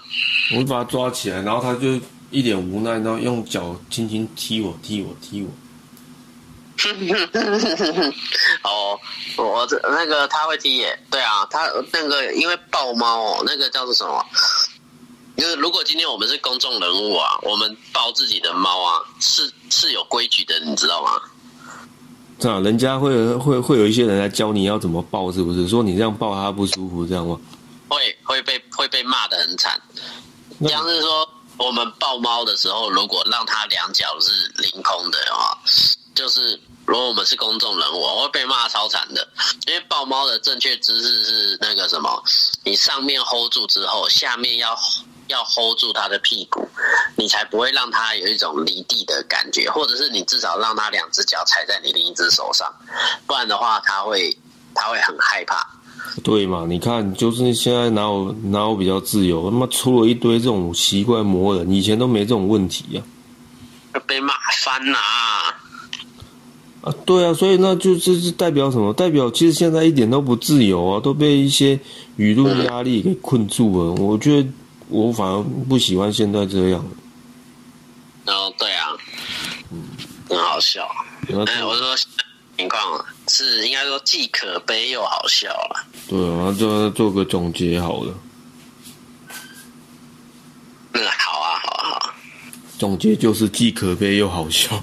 [0.55, 5.49] 我把它抓起来，然后它就一脸无奈，然后用脚轻轻踢我，踢我，踢我。
[8.63, 8.99] 哦，
[9.37, 14.25] 我这那个他会踢耶，对啊，他那个因为抱猫哦，那个叫做什么？
[15.37, 21.21] 就是如果今天我们是公众人物啊，我们抱自己的猫啊，是是有规矩的，你知道吗？
[22.39, 25.67] 这样，人家会会会有一些人来教你要怎么抱，是不是？
[25.67, 27.39] 说你这样抱它不舒服，这样吗？
[27.89, 29.81] 会会被会被骂的很惨。
[30.67, 31.27] 像是说，
[31.57, 35.57] 我们抱猫的时候，如果让它两脚是凌空的话，
[36.19, 39.25] 就是如果我们是公众人物，我会被骂超惨的。
[39.67, 42.21] 因为抱猫的正确姿势是那个什么，
[42.65, 44.77] 你上面 hold 住之后，下面要
[45.27, 46.67] 要 hold 住它的屁股，
[47.15, 52.69] 你才不会让它有一种离地的感觉，或者是你至少让它两只脚踩在你另一只手上，
[53.25, 54.37] 不然的话，它会
[54.75, 55.65] 它会很害怕。
[56.21, 56.65] 对嘛？
[56.67, 59.49] 你看，就是现在哪有哪有比较自由？
[59.49, 63.01] 他妈出了一堆这种奇怪魔人，以前都没这种问题呀。
[64.05, 64.99] 被骂翻啦！
[64.99, 65.55] 啊，
[67.05, 68.93] 对啊，所以那就这是代表什么？
[68.93, 71.79] 代表其实现在一点都不自由啊，都被一些
[72.17, 73.93] 舆论压力给困住了。
[73.93, 74.49] 我觉得
[74.89, 76.85] 我反而不喜欢现在这样。
[78.25, 78.97] 哦，对啊，
[79.71, 79.83] 嗯，
[80.29, 80.87] 很好笑。
[81.47, 81.95] 哎，我说。
[82.59, 85.87] 情况是应该说既可悲又好笑了。
[86.09, 88.13] 对啊，就做个总结好了。
[90.91, 92.15] 嗯，好啊，好啊，好啊。
[92.77, 94.77] 总结就是既可悲又好笑。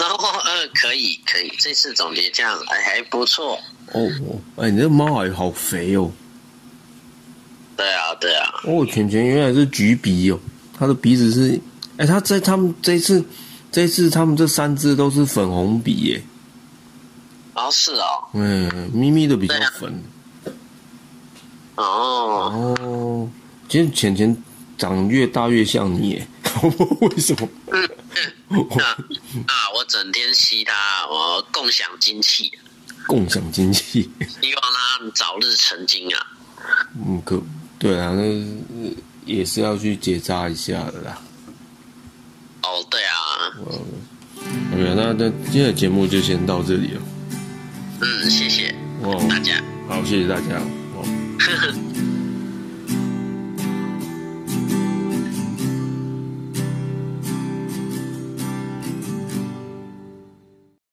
[0.00, 3.60] 然后，呃，可以，可以，这次总结这样，哎，还不错。
[3.92, 4.08] 哦，
[4.56, 6.10] 哎，你这猫还好肥哦。
[7.76, 8.48] 对啊，对啊。
[8.64, 10.40] 哦，犬犬原来是橘鼻哦，
[10.78, 11.60] 它的鼻子是，
[11.98, 13.22] 哎，它在他们这次，
[13.70, 16.22] 这次他们这三只都是粉红鼻耶。
[17.52, 20.02] 哦，是哦，嗯，咪咪的比较粉。
[21.76, 23.28] 哦哦，
[23.68, 24.34] 其实浅浅
[24.78, 26.26] 长越大越像你耶，
[27.02, 27.48] 为什么？
[28.50, 32.50] 啊，我整天吸它，我共享精气，
[33.06, 34.10] 共享精气，
[34.42, 36.26] 希望它早日成精啊。
[37.06, 37.40] 嗯，可
[37.78, 38.22] 对啊，那
[39.24, 41.22] 也是要去结扎一下的啦。
[42.62, 43.14] 哦，对啊。
[44.72, 47.02] OK，那那今天的节目就先到这里了。
[48.00, 49.62] 嗯，谢谢哦，大家。
[49.88, 50.60] 好，谢谢大家。
[50.94, 51.04] 哦。